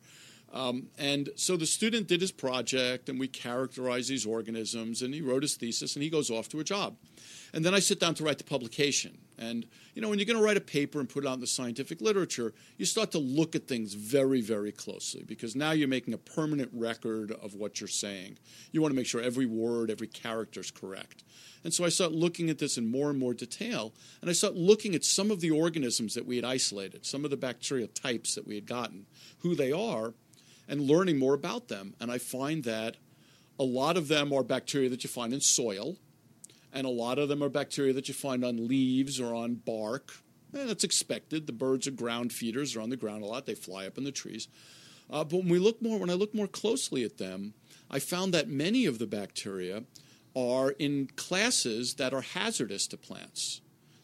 [0.53, 5.21] Um, and so the student did his project, and we characterized these organisms, and he
[5.21, 6.97] wrote his thesis, and he goes off to a job.
[7.55, 9.19] And then I sit down to write the publication.
[9.41, 11.41] And, you know, when you're going to write a paper and put it out in
[11.41, 15.89] the scientific literature, you start to look at things very, very closely because now you're
[15.89, 18.39] making a permanent record of what you're saying.
[18.71, 21.25] You want to make sure every word, every character is correct.
[21.65, 24.57] And so I start looking at this in more and more detail, and I start
[24.57, 28.35] looking at some of the organisms that we had isolated, some of the bacterial types
[28.35, 29.07] that we had gotten,
[29.39, 30.13] who they are,
[30.69, 31.95] and learning more about them.
[31.99, 32.97] And I find that
[33.59, 35.97] a lot of them are bacteria that you find in soil,
[36.73, 40.13] and a lot of them are bacteria that you find on leaves or on bark.
[40.53, 41.47] And that's expected.
[41.47, 43.47] The birds are ground feeders; they're on the ground a lot.
[43.47, 44.49] They fly up in the trees.
[45.09, 47.55] Uh, but when we look more, when I look more closely at them,
[47.91, 49.85] I found that many of the bacteria
[50.37, 53.61] are in classes that are hazardous to plants,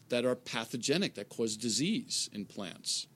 [0.09, 3.07] that are pathogenic, that cause disease in plants.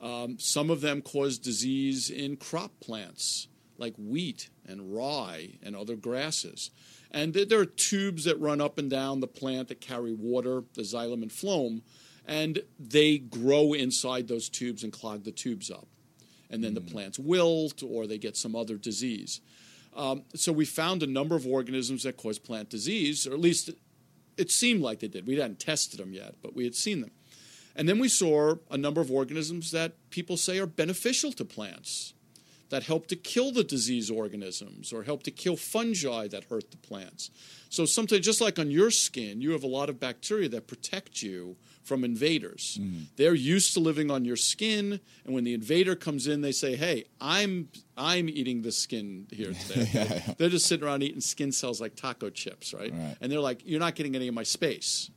[0.00, 5.96] Um, some of them cause disease in crop plants like wheat and rye and other
[5.96, 6.70] grasses.
[7.16, 10.82] And there are tubes that run up and down the plant that carry water, the
[10.82, 11.80] xylem and phloem,
[12.26, 15.86] and they grow inside those tubes and clog the tubes up.
[16.50, 19.40] And then the plants wilt or they get some other disease.
[19.96, 23.70] Um, so we found a number of organisms that cause plant disease, or at least
[24.36, 25.26] it seemed like they did.
[25.26, 27.12] We hadn't tested them yet, but we had seen them.
[27.74, 32.12] And then we saw a number of organisms that people say are beneficial to plants,
[32.70, 36.76] that help to kill the disease organisms or help to kill fungi that hurt the
[36.76, 37.30] plants.
[37.68, 41.22] So sometimes, just like on your skin, you have a lot of bacteria that protect
[41.22, 42.78] you from invaders.
[42.80, 43.04] Mm.
[43.16, 46.76] They're used to living on your skin, and when the invader comes in, they say,
[46.76, 51.80] "Hey, I'm I'm eating the skin here today." They're just sitting around eating skin cells
[51.80, 52.92] like taco chips, right?
[52.92, 53.16] Right.
[53.20, 55.10] And they're like, "You're not getting any of my space."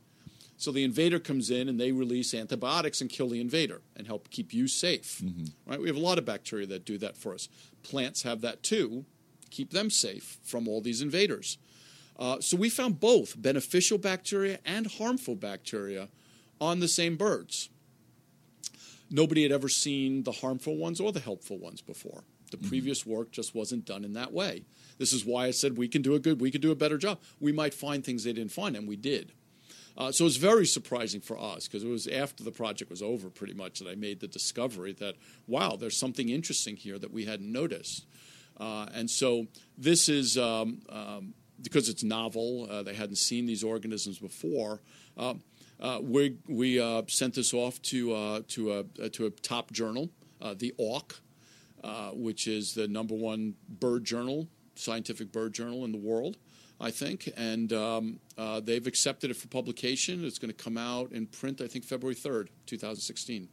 [0.60, 4.28] So the invader comes in and they release antibiotics and kill the invader and help
[4.28, 5.22] keep you safe.
[5.66, 5.80] Right?
[5.80, 7.48] We have a lot of bacteria that do that for us.
[7.82, 9.06] Plants have that too,
[9.48, 11.56] keep them safe from all these invaders.
[12.18, 16.08] Uh, so we found both beneficial bacteria and harmful bacteria
[16.60, 17.70] on the same birds.
[19.10, 22.24] Nobody had ever seen the harmful ones or the helpful ones before.
[22.50, 24.64] The previous work just wasn't done in that way.
[24.98, 26.98] This is why I said we can do a good, we could do a better
[26.98, 27.18] job.
[27.40, 29.32] We might find things they didn't find, and we did.
[29.96, 33.02] Uh, so it was very surprising for us because it was after the project was
[33.02, 35.16] over, pretty much, that I made the discovery that
[35.46, 38.06] wow, there's something interesting here that we hadn't noticed.
[38.58, 39.46] Uh, and so
[39.78, 42.68] this is um, um, because it's novel.
[42.70, 44.80] Uh, they hadn't seen these organisms before.
[45.16, 45.34] Uh,
[45.80, 50.10] uh, we we uh, sent this off to to a to a top journal,
[50.56, 51.20] the Auk,
[52.14, 56.36] which is the number one bird journal, scientific bird journal in the world,
[56.80, 57.30] I think.
[57.36, 60.24] And um, uh, they've accepted it for publication.
[60.24, 63.48] It's going to come out in print, I think, February 3rd, 2016.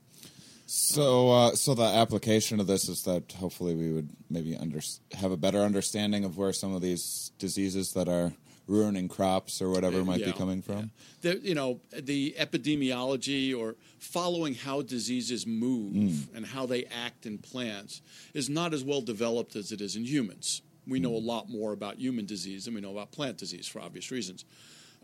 [0.69, 4.82] So, uh, so the application of this is that hopefully we would maybe under,
[5.13, 8.34] have a better understanding of where some of these diseases that are
[8.67, 10.91] ruining crops or whatever might be coming from.
[11.21, 11.34] yeah.
[11.34, 17.38] The, you know, the epidemiology or following how diseases move and how they act in
[17.38, 18.01] plants
[18.34, 20.61] is not as well developed as it is in humans.
[20.88, 23.81] We know a lot more about human disease than we know about plant disease for
[23.81, 24.45] obvious reasons.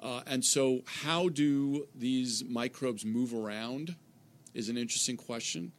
[0.02, 3.96] Uh, and so, how do these microbes move around
[4.54, 5.72] is an interesting question.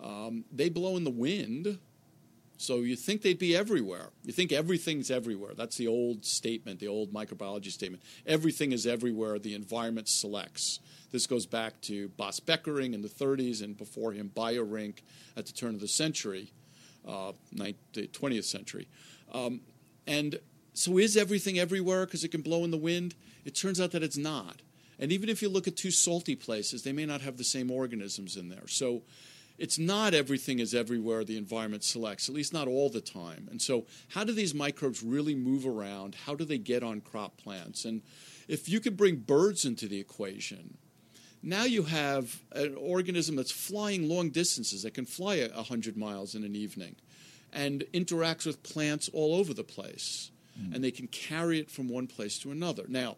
[0.00, 1.78] Um, they blow in the wind,
[2.56, 4.10] so you think they'd be everywhere.
[4.24, 5.54] You think everything's everywhere.
[5.54, 8.02] That's the old statement, the old microbiology statement.
[8.26, 10.80] Everything is everywhere the environment selects.
[11.10, 15.02] This goes back to Baas Becking in the 30s and before him Beijerinck
[15.36, 16.52] at the turn of the century,
[17.06, 18.88] uh, ninth, the 20th century.
[19.34, 19.60] Um,
[20.06, 20.38] and
[20.72, 23.14] so is everything everywhere because it can blow in the wind?
[23.44, 24.62] It turns out that it's not.
[24.98, 27.70] And even if you look at two salty places, they may not have the same
[27.70, 28.66] organisms in there.
[28.68, 29.02] So
[29.58, 33.48] it's not everything is everywhere the environment selects, at least not all the time.
[33.50, 36.16] And so, how do these microbes really move around?
[36.26, 37.84] How do they get on crop plants?
[37.84, 38.02] And
[38.48, 40.78] if you could bring birds into the equation,
[41.42, 46.34] now you have an organism that's flying long distances that can fly a 100 miles
[46.34, 46.96] in an evening
[47.54, 50.30] and interacts with plants all over the place.
[50.60, 50.74] Mm.
[50.74, 52.84] And they can carry it from one place to another.
[52.88, 53.16] Now,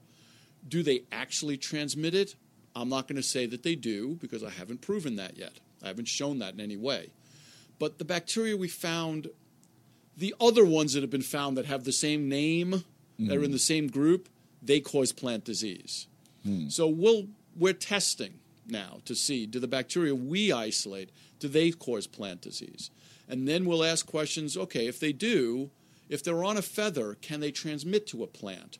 [0.66, 2.34] do they actually transmit it?
[2.74, 5.52] I'm not going to say that they do because I haven't proven that yet.
[5.82, 7.10] I haven't shown that in any way.
[7.78, 9.28] But the bacteria we found,
[10.16, 12.84] the other ones that have been found that have the same name,
[13.18, 13.60] that are in the mm.
[13.60, 14.28] same group,
[14.62, 16.06] they cause plant disease.
[16.42, 16.68] Hmm.
[16.68, 18.34] So we'll, we're testing
[18.66, 22.90] now to see do the bacteria we isolate, do they cause plant disease?
[23.28, 25.70] And then we'll ask questions okay, if they do,
[26.08, 28.78] if they're on a feather, can they transmit to a plant?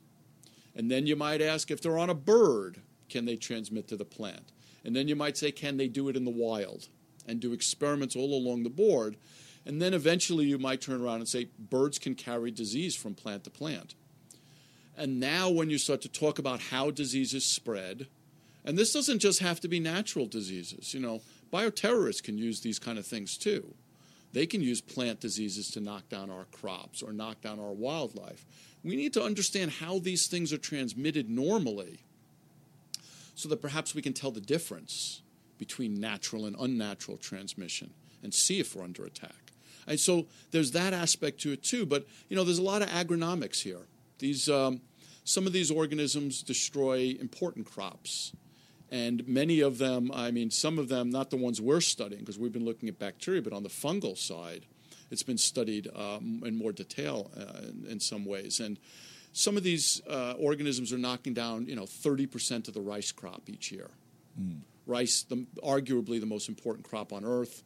[0.75, 4.05] And then you might ask if they're on a bird, can they transmit to the
[4.05, 4.53] plant?
[4.85, 6.89] And then you might say, can they do it in the wild?
[7.27, 9.17] And do experiments all along the board.
[9.65, 13.43] And then eventually you might turn around and say birds can carry disease from plant
[13.45, 13.95] to plant.
[14.97, 18.07] And now, when you start to talk about how diseases spread,
[18.65, 21.21] and this doesn't just have to be natural diseases, you know,
[21.53, 23.75] bioterrorists can use these kind of things too.
[24.33, 28.45] They can use plant diseases to knock down our crops or knock down our wildlife.
[28.85, 32.01] We need to understand how these things are transmitted normally
[33.35, 35.23] so that perhaps we can tell the difference
[35.59, 37.91] between natural and unnatural transmission
[38.23, 39.53] and see if we're under attack.
[39.87, 41.87] And so there's that aspect to it too.
[41.87, 43.87] But you know, there's a lot of agronomics here.
[44.19, 44.81] These um,
[45.25, 48.33] some of these organisms destroy important crops,
[48.91, 50.11] and many of them.
[50.13, 52.99] I mean, some of them, not the ones we're studying, because we've been looking at
[52.99, 54.67] bacteria, but on the fungal side,
[55.11, 58.61] it's been studied um, in more detail uh, in, in, some ways.
[58.61, 58.79] And
[59.33, 63.43] some of these uh, organisms are knocking down, you know, 30% of the rice crop
[63.49, 63.91] each year.
[64.41, 64.61] Mm.
[64.87, 67.63] Rice, the, arguably the most important crop on Earth.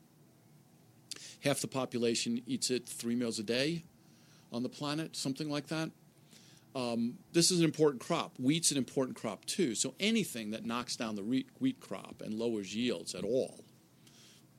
[1.43, 3.85] Half the population eats it three meals a day
[4.53, 5.91] on the planet, something like that.
[6.75, 8.37] Um, this is an important crop.
[8.39, 9.75] Wheat's an important crop too.
[9.75, 13.64] So anything that knocks down the wheat, wheat crop and lowers yields at all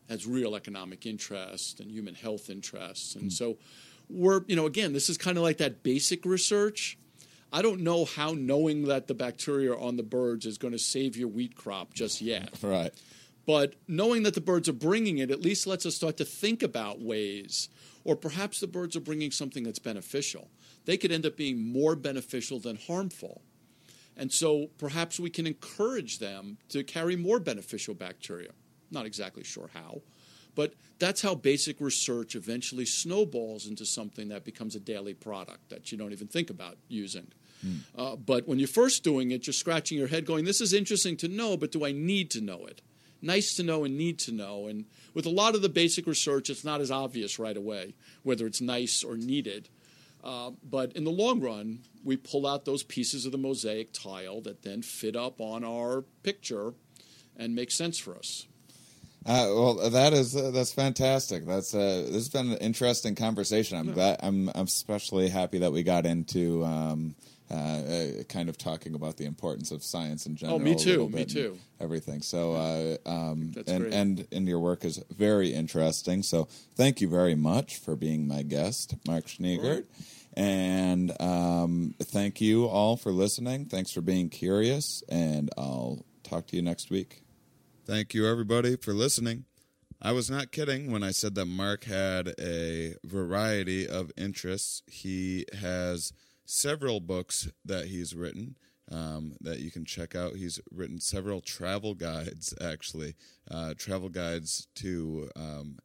[0.09, 3.15] has real economic interest and human health interests.
[3.15, 3.31] And mm.
[3.31, 3.57] so
[4.09, 6.97] we're, you know, again, this is kind of like that basic research.
[7.53, 10.79] I don't know how knowing that the bacteria are on the birds is going to
[10.79, 12.49] save your wheat crop just yet.
[12.61, 12.93] Right.
[13.45, 16.61] But knowing that the birds are bringing it at least lets us start to think
[16.61, 17.69] about ways,
[18.03, 20.49] or perhaps the birds are bringing something that's beneficial.
[20.85, 23.41] They could end up being more beneficial than harmful.
[24.17, 28.51] And so perhaps we can encourage them to carry more beneficial bacteria.
[28.89, 30.01] Not exactly sure how,
[30.53, 35.91] but that's how basic research eventually snowballs into something that becomes a daily product that
[35.91, 37.27] you don't even think about using.
[37.65, 37.79] Mm.
[37.95, 41.15] Uh, but when you're first doing it, you're scratching your head going, This is interesting
[41.17, 42.81] to know, but do I need to know it?
[43.21, 44.67] Nice to know and need to know.
[44.67, 48.47] And with a lot of the basic research, it's not as obvious right away whether
[48.47, 49.69] it's nice or needed.
[50.23, 54.41] Uh, but in the long run, we pull out those pieces of the mosaic tile
[54.41, 56.73] that then fit up on our picture
[57.37, 58.45] and make sense for us.
[59.23, 61.45] Uh, well, that is uh, that's fantastic.
[61.45, 63.77] That's uh, this has been an interesting conversation.
[63.77, 64.19] I'm glad.
[64.23, 67.15] I'm, I'm especially happy that we got into um,
[67.51, 70.55] uh, uh, kind of talking about the importance of science in general.
[70.57, 71.09] Oh, me too.
[71.09, 71.57] Me too.
[71.79, 72.21] Everything.
[72.21, 73.93] So, uh, um, and great.
[73.93, 76.23] and and your work is very interesting.
[76.23, 79.85] So, thank you very much for being my guest, Mark Schneegurt.
[80.33, 83.65] And um, thank you all for listening.
[83.65, 87.23] Thanks for being curious, and I'll talk to you next week.
[87.85, 89.45] Thank you, everybody, for listening.
[90.01, 94.81] I was not kidding when I said that Mark had a variety of interests.
[94.87, 96.13] He has
[96.51, 98.55] several books that he's written
[98.91, 100.35] um, that you can check out.
[100.35, 103.15] He's written several travel guides, actually,
[103.49, 105.77] uh, travel guides to um,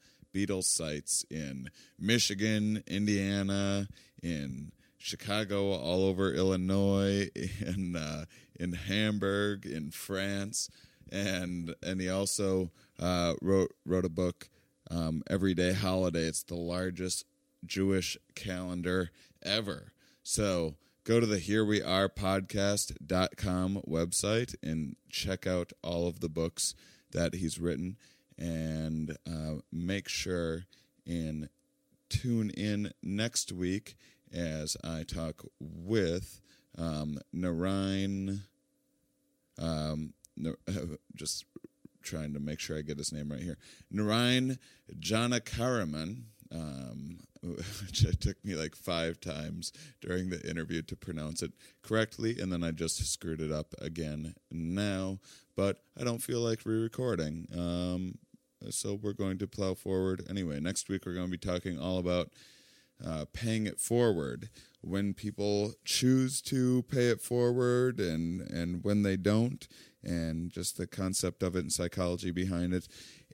[0.60, 3.88] sites in Michigan, Indiana,
[4.22, 8.26] in Chicago, all over Illinois, in uh,
[8.58, 10.68] in Hamburg, in France
[11.10, 14.48] and and he also uh, wrote wrote a book,
[14.90, 16.24] um, Everyday Holiday.
[16.24, 17.24] It's the largest
[17.64, 19.10] Jewish calendar
[19.42, 19.92] ever.
[20.28, 20.74] So
[21.04, 26.74] go to the Here We Are podcast.com website and check out all of the books
[27.12, 27.96] that he's written
[28.36, 30.64] and uh, make sure
[31.06, 31.48] and
[32.08, 33.96] tune in next week
[34.34, 36.40] as I talk with
[36.76, 38.42] um, Narayan.
[39.60, 40.12] Um,
[41.14, 41.44] just
[42.02, 43.58] trying to make sure I get his name right here.
[43.92, 44.58] Narayan
[44.98, 46.22] Janakaraman,
[46.52, 52.38] um, which it took me like five times during the interview to pronounce it correctly,
[52.40, 55.18] and then I just screwed it up again now.
[55.56, 58.18] But I don't feel like re-recording, um,
[58.70, 60.60] so we're going to plow forward anyway.
[60.60, 62.30] Next week we're going to be talking all about
[63.04, 64.48] uh, paying it forward
[64.80, 69.68] when people choose to pay it forward and and when they don't
[70.02, 72.86] and just the concept of it and psychology behind it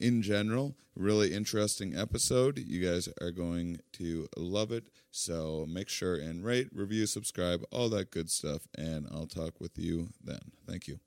[0.02, 0.76] in general.
[0.94, 2.58] Really interesting episode.
[2.58, 4.84] You guys are going to love it.
[5.10, 8.62] So make sure and rate, review, subscribe, all that good stuff.
[8.76, 10.40] And I'll talk with you then.
[10.66, 10.98] Thank you.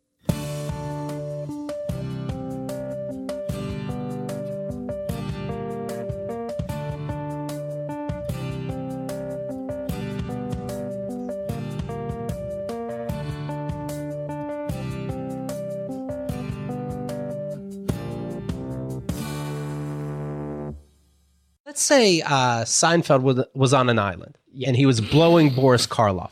[21.85, 26.31] say uh, Seinfeld was, was on an island and he was blowing Boris Karloff.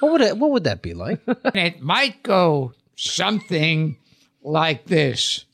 [0.00, 1.20] What would it, what would that be like?
[1.54, 3.96] it might go something
[4.42, 5.44] like this.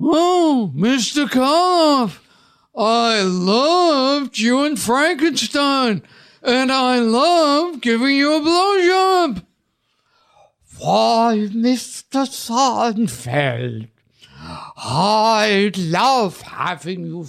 [0.00, 1.26] Oh, Mr.
[1.26, 2.18] Karloff,
[2.76, 6.02] I loved you in Frankenstein,
[6.42, 9.44] and I love giving you a blowjob.
[10.78, 12.26] Why, Mr.
[12.26, 13.88] Seinfeld,
[14.76, 17.24] I love having you